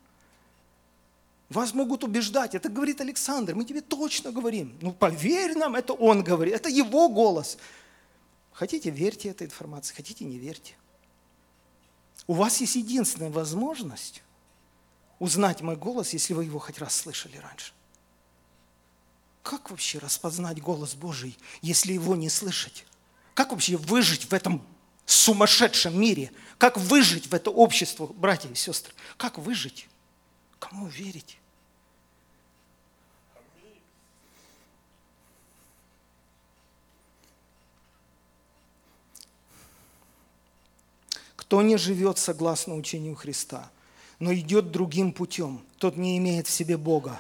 Вас 1.48 1.74
могут 1.74 2.04
убеждать, 2.04 2.54
это 2.54 2.70
говорит 2.70 3.02
Александр, 3.02 3.56
мы 3.56 3.66
тебе 3.66 3.82
точно 3.82 4.32
говорим. 4.32 4.78
Ну 4.82 4.92
поверь 4.92 5.58
нам, 5.58 5.76
это 5.76 5.94
он 5.94 6.24
говорит, 6.24 6.54
это 6.54 6.70
его 6.70 7.10
голос. 7.10 7.58
Хотите, 8.52 8.92
верьте 8.92 9.30
этой 9.30 9.48
информации, 9.48 9.96
хотите, 9.96 10.26
не 10.26 10.38
верьте. 10.38 10.76
У 12.30 12.34
вас 12.34 12.62
есть 12.62 12.76
единственная 12.76 13.32
возможность 13.32 14.22
узнать 15.18 15.62
мой 15.62 15.76
голос, 15.76 16.14
если 16.14 16.36
вы 16.36 16.46
его 16.46 16.60
хоть 16.60 16.78
раз 16.78 16.96
слышали 16.96 17.38
раньше. 17.38 17.74
Как 19.42 19.72
вообще 19.72 19.98
распознать 19.98 20.62
голос 20.62 20.94
Божий, 20.94 21.36
если 21.64 21.92
его 21.92 22.16
не 22.16 22.30
слышать? 22.30 22.86
Как 23.34 23.50
вообще 23.50 23.78
выжить 23.78 24.26
в 24.30 24.34
этом 24.34 24.64
сумасшедшем 25.08 26.00
мире? 26.00 26.32
Как 26.60 26.78
выжить 26.78 27.26
в 27.26 27.34
это 27.34 27.50
общество, 27.50 28.06
братья 28.06 28.48
и 28.48 28.54
сестры? 28.54 28.94
Как 29.18 29.40
выжить? 29.40 29.90
Кому 30.60 30.86
верить? 30.86 31.39
Кто 41.50 41.64
не 41.64 41.78
живет 41.78 42.20
согласно 42.20 42.76
учению 42.76 43.16
Христа, 43.16 43.72
но 44.20 44.32
идет 44.32 44.70
другим 44.70 45.12
путем, 45.12 45.64
тот 45.80 45.98
не 45.98 46.16
имеет 46.20 46.46
в 46.46 46.52
себе 46.52 46.78
Бога. 46.78 47.20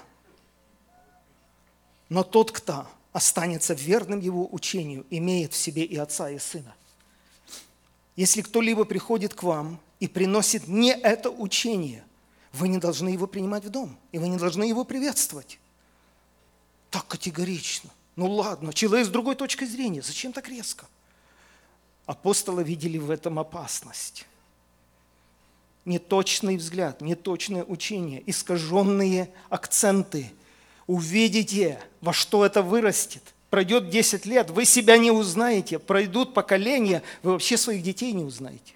Но 2.09 2.21
тот, 2.21 2.51
кто 2.51 2.85
останется 3.11 3.73
верным 3.73 4.19
его 4.19 4.47
учению, 4.51 5.03
имеет 5.09 5.53
в 5.53 5.57
себе 5.57 5.83
и 5.83 5.97
Отца, 5.97 6.29
и 6.29 6.37
Сына. 6.37 6.75
Если 8.15 8.43
кто-либо 8.43 8.85
приходит 8.85 9.33
к 9.33 9.41
вам 9.41 9.79
и 9.99 10.07
приносит 10.07 10.67
не 10.67 10.91
это 10.91 11.31
учение, 11.31 12.03
вы 12.53 12.67
не 12.67 12.77
должны 12.77 13.09
его 13.09 13.25
принимать 13.25 13.65
в 13.65 13.69
дом, 13.71 13.97
и 14.11 14.19
вы 14.19 14.27
не 14.27 14.37
должны 14.37 14.63
его 14.63 14.83
приветствовать. 14.83 15.57
Так 16.91 17.07
категорично. 17.07 17.89
Ну 18.15 18.31
ладно, 18.31 18.73
человек 18.73 19.07
с 19.07 19.09
другой 19.09 19.33
точки 19.33 19.65
зрения, 19.65 20.03
зачем 20.03 20.33
так 20.33 20.49
резко? 20.49 20.85
Апостолы 22.09 22.63
видели 22.63 22.97
в 22.97 23.11
этом 23.11 23.37
опасность. 23.37 24.25
Неточный 25.85 26.57
взгляд, 26.57 27.01
неточное 27.01 27.63
учение, 27.63 28.23
искаженные 28.25 29.29
акценты. 29.51 30.31
Увидите, 30.87 31.79
во 32.01 32.11
что 32.11 32.43
это 32.43 32.63
вырастет. 32.63 33.21
Пройдет 33.51 33.91
10 33.91 34.25
лет, 34.25 34.49
вы 34.49 34.65
себя 34.65 34.97
не 34.97 35.11
узнаете. 35.11 35.77
Пройдут 35.77 36.33
поколения, 36.33 37.03
вы 37.21 37.33
вообще 37.33 37.57
своих 37.57 37.83
детей 37.83 38.11
не 38.11 38.23
узнаете. 38.23 38.73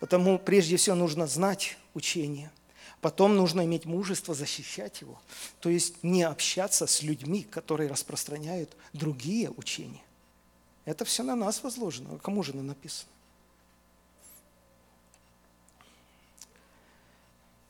Потому 0.00 0.38
прежде 0.38 0.78
всего 0.78 0.96
нужно 0.96 1.26
знать 1.26 1.76
учение. 1.92 2.50
Потом 3.02 3.36
нужно 3.36 3.66
иметь 3.66 3.84
мужество 3.84 4.34
защищать 4.34 5.02
его. 5.02 5.20
То 5.60 5.68
есть 5.68 6.02
не 6.02 6.22
общаться 6.22 6.86
с 6.86 7.02
людьми, 7.02 7.42
которые 7.42 7.90
распространяют 7.90 8.74
другие 8.94 9.50
учения. 9.50 10.00
Это 10.88 11.04
все 11.04 11.22
на 11.22 11.36
нас 11.36 11.62
возложено. 11.62 12.14
А 12.14 12.18
кому 12.18 12.42
же 12.42 12.52
оно 12.52 12.62
написано? 12.62 13.10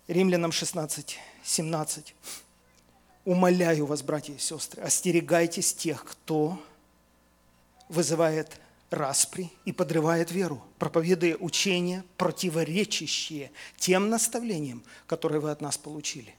Римлянам 0.07 0.53
16, 0.53 1.19
17. 1.43 2.14
Умоляю 3.25 3.87
вас, 3.87 4.03
братья 4.03 4.33
и 4.33 4.39
сестры, 4.39 4.85
остерегайтесь 4.85 5.75
тех, 5.75 6.05
кто 6.05 6.62
вызывает 7.89 8.61
распри 8.89 9.51
и 9.64 9.73
подрывает 9.73 10.31
веру, 10.31 10.62
проповедуя 10.79 11.37
учения, 11.39 12.05
противоречащие 12.19 13.51
тем 13.79 14.11
наставлениям, 14.11 14.85
которые 15.09 15.41
вы 15.41 15.51
от 15.51 15.61
нас 15.61 15.77
получили. 15.77 16.37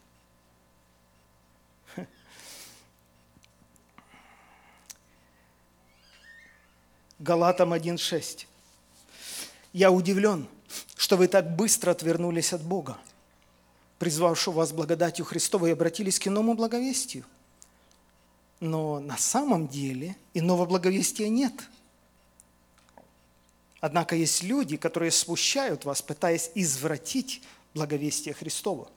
Галатам 7.20 7.74
1.6. 7.74 8.46
Я 9.74 9.92
удивлен, 9.92 10.48
что 10.96 11.18
вы 11.18 11.28
так 11.28 11.54
быстро 11.54 11.92
отвернулись 11.92 12.54
от 12.54 12.64
Бога, 12.64 12.98
призвавшего 13.98 14.56
вас 14.56 14.72
благодатью 14.72 15.26
Христовой 15.26 15.72
и 15.72 15.74
обратились 15.74 16.18
к 16.18 16.28
иному 16.28 16.54
благовестию. 16.54 17.26
Но 18.62 19.00
на 19.02 19.18
самом 19.18 19.68
деле 19.68 20.16
иного 20.34 20.66
благовестия 20.66 21.28
нет. 21.28 21.54
Однако 23.82 24.16
есть 24.16 24.42
люди, 24.44 24.78
которые 24.78 25.12
смущают 25.12 25.84
вас, 25.84 26.02
пытаясь 26.02 26.52
извратить 26.56 27.44
благовестие 27.74 28.34
Христово. 28.34 28.90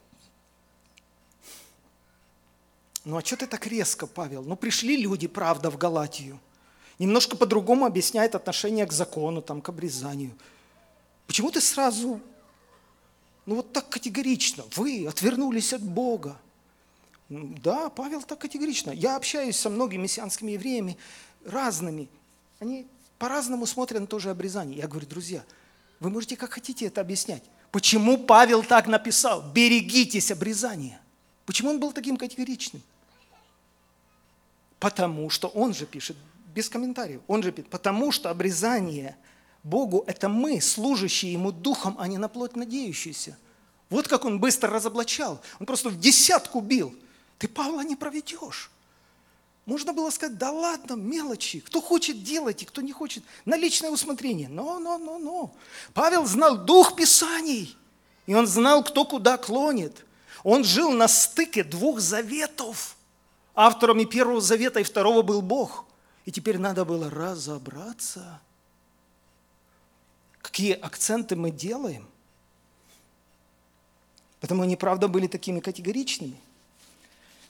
Ну 3.05 3.17
а 3.17 3.25
что 3.25 3.37
ты 3.37 3.49
так 3.49 3.67
резко, 3.67 4.07
Павел? 4.07 4.45
Ну 4.45 4.55
пришли 4.55 4.97
люди, 4.97 5.27
правда, 5.27 5.71
в 5.71 5.77
Галатию. 5.77 6.39
Немножко 7.03 7.37
по-другому 7.37 7.85
объясняет 7.85 8.37
отношение 8.37 8.87
к 8.87 8.93
закону, 8.93 9.43
там, 9.43 9.61
к 9.61 9.69
обрезанию. 9.69 10.31
Почему 11.27 11.51
ты 11.51 11.61
сразу, 11.61 12.21
ну 13.45 13.57
вот 13.57 13.73
так 13.73 13.89
категорично, 13.89 14.63
вы 14.77 15.09
отвернулись 15.09 15.73
от 15.73 15.83
Бога? 15.83 16.39
Да, 17.29 17.89
Павел 17.89 18.23
так 18.23 18.39
категорично. 18.39 18.93
Я 18.93 19.17
общаюсь 19.17 19.57
со 19.57 19.69
многими 19.69 20.03
мессианскими 20.03 20.53
евреями, 20.53 20.97
разными. 21.45 22.09
Они 22.61 22.87
по-разному 23.19 23.67
смотрят 23.67 24.01
на 24.01 24.07
то 24.07 24.21
же 24.21 24.31
обрезание. 24.31 24.79
Я 24.79 24.87
говорю, 24.87 25.09
друзья, 25.09 25.43
вы 25.99 26.09
можете 26.09 26.37
как 26.37 26.53
хотите 26.53 26.87
это 26.87 27.01
объяснять. 27.01 27.43
Почему 27.73 28.17
Павел 28.17 28.63
так 28.63 28.87
написал? 28.87 29.43
Берегитесь 29.53 30.31
обрезания. 30.31 31.01
Почему 31.47 31.71
он 31.71 31.81
был 31.81 31.91
таким 31.91 32.17
категоричным? 32.17 32.81
Потому 34.79 35.31
что 35.31 35.49
он 35.49 35.75
же 35.75 35.85
пишет, 35.85 36.17
без 36.55 36.69
комментариев, 36.69 37.21
он 37.27 37.43
же 37.43 37.53
потому 37.53 38.13
что 38.13 38.31
обрезание 38.31 39.17
Богу– 39.63 40.05
это 40.07 40.29
мы, 40.29 40.61
служащие 40.61 41.33
Ему 41.33 41.53
духом, 41.53 41.97
а 41.99 42.09
не 42.09 42.19
на 42.19 42.29
плоть 42.29 42.57
надеющиеся. 42.57 43.39
Вот 43.91 44.09
как 44.09 44.25
он 44.25 44.41
быстро 44.41 44.71
разоблачал. 44.71 45.41
Он 45.61 45.67
просто 45.67 45.89
в 45.89 46.01
десятку 46.01 46.61
бил. 46.61 46.95
Ты 47.39 47.47
Павла 47.47 47.83
не 47.83 47.95
проведешь. 47.95 48.71
Можно 49.67 49.93
было 49.93 50.11
сказать, 50.11 50.39
да 50.39 50.51
ладно, 50.51 50.95
мелочи. 50.95 51.61
Кто 51.61 51.81
хочет, 51.81 52.25
делайте, 52.25 52.67
кто 52.67 52.81
не 52.81 52.93
хочет. 52.93 53.23
На 53.45 53.57
личное 53.57 53.91
усмотрение. 53.91 54.49
Но, 54.49 54.79
но, 54.79 54.99
но, 54.99 55.19
но. 55.19 55.55
Павел 55.95 56.27
знал 56.27 56.57
дух 56.57 56.97
Писаний. 56.97 57.77
И 58.27 58.35
он 58.35 58.47
знал, 58.47 58.83
кто 58.83 59.05
куда 59.05 59.37
клонит. 59.37 60.05
Он 60.43 60.65
жил 60.65 60.91
на 60.91 61.07
стыке 61.07 61.63
двух 61.63 62.01
заветов– 62.01 62.97
Авторами 63.55 64.05
Первого 64.05 64.41
Завета 64.41 64.81
и 64.81 64.85
Второго 64.85 65.23
был 65.23 65.43
Бог. 65.43 65.85
И 66.25 66.31
теперь 66.31 66.59
надо 66.59 66.85
было 66.85 67.11
разобраться, 67.11 68.41
какие 70.41 70.75
акценты 70.75 71.35
мы 71.35 71.51
делаем. 71.51 72.07
Потому 74.41 74.63
они, 74.63 74.77
правда, 74.77 75.09
были 75.09 75.27
такими 75.27 75.61
категоричными. 75.61 76.37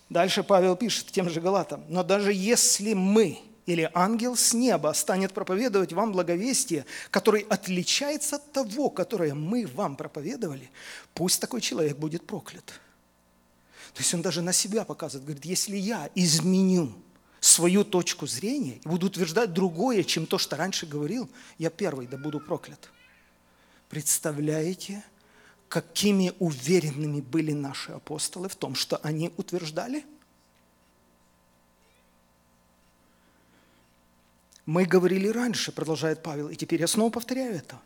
Дальше 0.08 0.42
Павел 0.42 0.76
пишет 0.76 1.06
тем 1.06 1.30
же 1.30 1.40
Галатам. 1.40 1.84
«Но 1.88 2.02
даже 2.02 2.32
если 2.32 2.92
мы 2.92 3.40
или 3.64 3.90
ангел 3.94 4.36
с 4.36 4.52
неба 4.52 4.92
станет 4.92 5.32
проповедовать 5.32 5.92
вам 5.92 6.12
благовестие, 6.12 6.84
которое 7.10 7.44
отличается 7.44 8.36
от 8.36 8.52
того, 8.52 8.90
которое 8.90 9.34
мы 9.34 9.66
вам 9.66 9.96
проповедовали, 9.96 10.70
пусть 11.14 11.40
такой 11.40 11.60
человек 11.60 11.96
будет 11.96 12.26
проклят». 12.26 12.66
То 13.94 14.00
есть 14.00 14.12
он 14.12 14.22
даже 14.22 14.42
на 14.42 14.52
себя 14.52 14.84
показывает, 14.84 15.24
говорит, 15.24 15.44
если 15.44 15.76
я 15.76 16.10
изменю 16.14 16.92
свою 17.42 17.82
точку 17.84 18.28
зрения 18.28 18.76
и 18.76 18.88
буду 18.88 19.08
утверждать 19.08 19.52
другое, 19.52 20.04
чем 20.04 20.26
то, 20.26 20.38
что 20.38 20.56
раньше 20.56 20.86
говорил, 20.86 21.28
я 21.58 21.70
первый 21.70 22.06
да 22.06 22.16
буду 22.16 22.38
проклят. 22.38 22.88
Представляете, 23.88 25.04
какими 25.68 26.32
уверенными 26.38 27.20
были 27.20 27.52
наши 27.52 27.90
апостолы 27.90 28.48
в 28.48 28.54
том, 28.54 28.76
что 28.76 28.96
они 28.98 29.32
утверждали? 29.36 30.06
Мы 34.64 34.84
говорили 34.84 35.26
раньше, 35.26 35.72
продолжает 35.72 36.22
Павел, 36.22 36.48
и 36.48 36.54
теперь 36.54 36.80
я 36.80 36.86
снова 36.86 37.10
повторяю 37.10 37.56
это. 37.56 37.80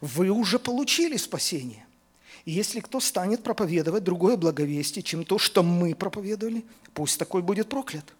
Вы 0.00 0.30
уже 0.30 0.58
получили 0.58 1.16
спасение. 1.16 1.86
И 2.44 2.50
если 2.50 2.80
кто 2.80 2.98
станет 2.98 3.44
проповедовать 3.44 4.02
другое 4.02 4.36
благовестие, 4.36 5.04
чем 5.04 5.24
то, 5.24 5.38
что 5.38 5.62
мы 5.62 5.94
проповедовали, 5.94 6.64
пусть 6.92 7.20
такой 7.20 7.42
будет 7.42 7.68
проклят. 7.68 8.12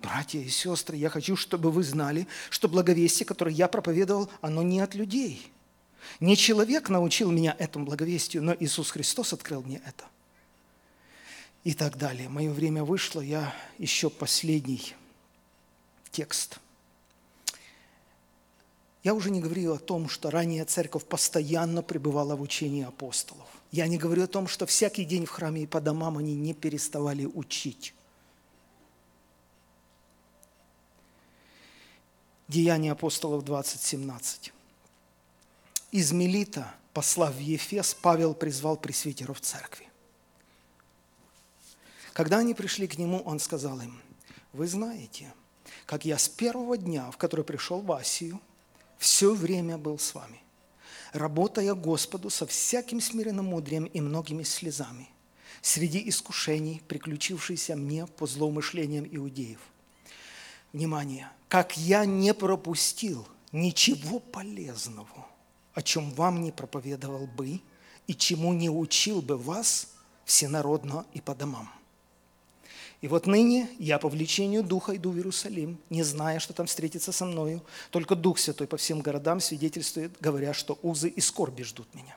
Братья 0.00 0.40
и 0.40 0.48
сестры, 0.48 0.96
я 0.96 1.08
хочу, 1.10 1.36
чтобы 1.36 1.70
вы 1.70 1.82
знали, 1.82 2.26
что 2.48 2.68
благовестие, 2.68 3.26
которое 3.26 3.54
я 3.54 3.68
проповедовал, 3.68 4.30
оно 4.40 4.62
не 4.62 4.80
от 4.80 4.94
людей. 4.94 5.50
Не 6.20 6.36
человек 6.36 6.88
научил 6.88 7.30
меня 7.30 7.54
этому 7.58 7.84
благовестию, 7.84 8.42
но 8.42 8.56
Иисус 8.58 8.90
Христос 8.90 9.32
открыл 9.32 9.62
мне 9.62 9.82
это. 9.86 10.04
И 11.64 11.74
так 11.74 11.98
далее. 11.98 12.28
Мое 12.28 12.50
время 12.50 12.84
вышло, 12.84 13.20
я 13.20 13.54
еще 13.78 14.08
последний 14.08 14.94
текст– 16.10 16.58
я 19.02 19.14
уже 19.14 19.30
не 19.30 19.40
говорю 19.40 19.72
о 19.72 19.78
том, 19.78 20.08
что 20.08 20.30
ранее 20.30 20.64
церковь 20.66 21.04
постоянно 21.04 21.82
пребывала 21.82 22.36
в 22.36 22.42
учении 22.42 22.84
апостолов. 22.84 23.46
Я 23.72 23.86
не 23.86 23.96
говорю 23.96 24.24
о 24.24 24.26
том, 24.26 24.46
что 24.46 24.66
всякий 24.66 25.04
день 25.04 25.24
в 25.24 25.30
храме 25.30 25.62
и 25.62 25.66
по 25.66 25.80
домам 25.80 26.18
они 26.18 26.34
не 26.34 26.52
переставали 26.52 27.24
учить. 27.24 27.94
Деяния 32.50 32.90
апостолов 32.90 33.44
20:17. 33.44 34.50
Из 35.92 36.10
Мелита, 36.10 36.74
посла 36.92 37.30
в 37.30 37.38
Ефес, 37.38 37.94
Павел 37.94 38.34
призвал 38.34 38.76
пресвитеров 38.76 39.40
церкви. 39.40 39.88
Когда 42.12 42.38
они 42.38 42.54
пришли 42.54 42.88
к 42.88 42.98
нему, 42.98 43.20
он 43.20 43.38
сказал 43.38 43.80
им, 43.80 44.02
вы 44.52 44.66
знаете, 44.66 45.32
как 45.86 46.04
я 46.04 46.18
с 46.18 46.28
первого 46.28 46.76
дня, 46.76 47.12
в 47.12 47.16
который 47.18 47.44
пришел 47.44 47.82
в 47.82 47.92
Асию, 47.92 48.40
все 48.98 49.32
время 49.32 49.78
был 49.78 50.00
с 50.00 50.12
вами, 50.12 50.42
работая 51.12 51.72
Господу 51.76 52.30
со 52.30 52.48
всяким 52.48 53.00
смиренным 53.00 53.46
мудрием 53.46 53.84
и 53.84 54.00
многими 54.00 54.42
слезами, 54.42 55.08
среди 55.62 56.08
искушений, 56.08 56.82
приключившихся 56.88 57.76
мне 57.76 58.08
по 58.08 58.26
злоумышлениям 58.26 59.06
иудеев. 59.08 59.60
Внимание! 60.72 61.28
Как 61.48 61.76
я 61.76 62.04
не 62.04 62.32
пропустил 62.32 63.26
ничего 63.52 64.20
полезного, 64.20 65.26
о 65.74 65.82
чем 65.82 66.10
вам 66.12 66.42
не 66.42 66.52
проповедовал 66.52 67.26
бы 67.26 67.60
и 68.06 68.14
чему 68.14 68.52
не 68.52 68.70
учил 68.70 69.20
бы 69.20 69.36
вас 69.36 69.88
всенародно 70.24 71.06
и 71.12 71.20
по 71.20 71.34
домам. 71.34 71.68
И 73.00 73.08
вот 73.08 73.26
ныне 73.26 73.68
я 73.78 73.98
по 73.98 74.08
влечению 74.08 74.62
Духа 74.62 74.94
иду 74.94 75.10
в 75.10 75.16
Иерусалим, 75.16 75.78
не 75.88 76.02
зная, 76.02 76.38
что 76.38 76.52
там 76.52 76.66
встретится 76.66 77.12
со 77.12 77.24
мною. 77.24 77.62
Только 77.90 78.14
Дух 78.14 78.38
Святой 78.38 78.66
по 78.66 78.76
всем 78.76 79.00
городам 79.00 79.40
свидетельствует, 79.40 80.12
говоря, 80.20 80.52
что 80.52 80.78
узы 80.82 81.08
и 81.08 81.20
скорби 81.20 81.62
ждут 81.62 81.92
меня. 81.94 82.16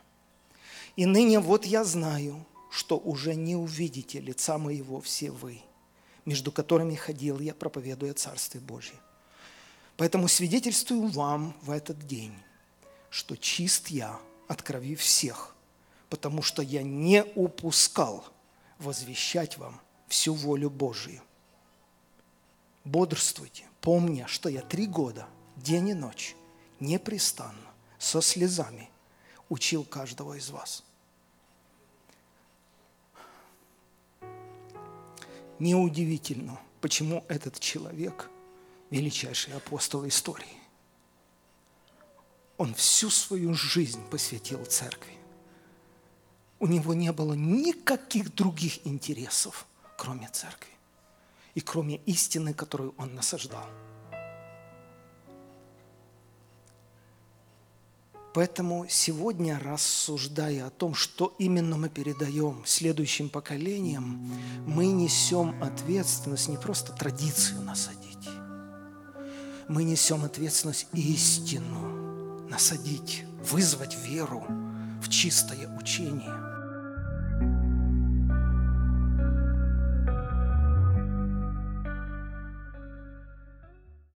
И 0.95 1.05
ныне 1.05 1.39
вот 1.39 1.65
я 1.65 1.85
знаю, 1.85 2.45
что 2.69 2.97
уже 2.97 3.33
не 3.33 3.55
увидите 3.55 4.19
лица 4.19 4.57
моего 4.57 4.99
все 4.99 5.31
вы, 5.31 5.61
между 6.25 6.51
которыми 6.51 6.95
ходил 6.95 7.39
я, 7.39 7.53
проповедуя 7.53 8.13
Царствие 8.13 8.61
Божье. 8.61 8.95
Поэтому 9.97 10.27
свидетельствую 10.27 11.07
вам 11.07 11.55
в 11.61 11.71
этот 11.71 12.07
день, 12.07 12.33
что 13.09 13.35
чист 13.35 13.89
я 13.89 14.19
от 14.47 14.61
крови 14.61 14.95
всех, 14.95 15.55
потому 16.09 16.41
что 16.41 16.61
я 16.61 16.83
не 16.83 17.23
упускал 17.35 18.25
возвещать 18.79 19.57
вам 19.57 19.79
всю 20.07 20.33
волю 20.33 20.69
Божию. 20.69 21.21
Бодрствуйте, 22.83 23.65
помня, 23.81 24.27
что 24.27 24.49
я 24.49 24.61
три 24.61 24.87
года, 24.87 25.27
день 25.55 25.89
и 25.89 25.93
ночь, 25.93 26.35
непрестанно, 26.79 27.71
со 27.97 28.21
слезами 28.21 28.89
учил 29.49 29.85
каждого 29.85 30.33
из 30.33 30.49
вас. 30.49 30.83
Неудивительно, 35.63 36.59
почему 36.81 37.23
этот 37.29 37.57
человек– 37.57 38.29
величайший 38.89 39.53
апостол 39.53 40.05
истории. 40.05 40.57
Он 42.57 42.73
всю 42.73 43.09
свою 43.09 43.53
жизнь 43.53 44.01
посвятил 44.09 44.65
церкви. 44.65 45.13
У 46.59 46.67
него 46.67 46.93
не 46.93 47.13
было 47.13 47.33
никаких 47.33 48.35
других 48.35 48.85
интересов– 48.85 49.65
кроме 49.97 50.27
церкви 50.27 50.73
и 51.55 51.61
кроме 51.61 51.95
истины, 52.07 52.53
которую 52.53 52.93
он 52.97 53.15
насаждал. 53.15 53.69
Поэтому 58.33 58.87
сегодня, 58.89 59.59
рассуждая 59.59 60.65
о 60.65 60.69
том, 60.71 60.95
что 60.95 61.35
именно 61.37 61.77
мы 61.77 61.89
передаем 61.89 62.63
следующим 62.65 63.29
поколениям, 63.29 64.31
мы 64.65 64.87
несем 64.87 65.61
ответственность 65.61 66.49
не 66.49 66.57
просто 66.57 66.93
традицию 66.93 67.61
насадить, 67.61 68.29
мы 69.67 69.83
несем 69.83 70.23
ответственность 70.25 70.87
истину 70.93 72.47
насадить, 72.49 73.23
вызвать 73.51 73.95
веру 74.03 74.43
в 75.01 75.09
чистое 75.09 75.67
учение– 75.77 76.33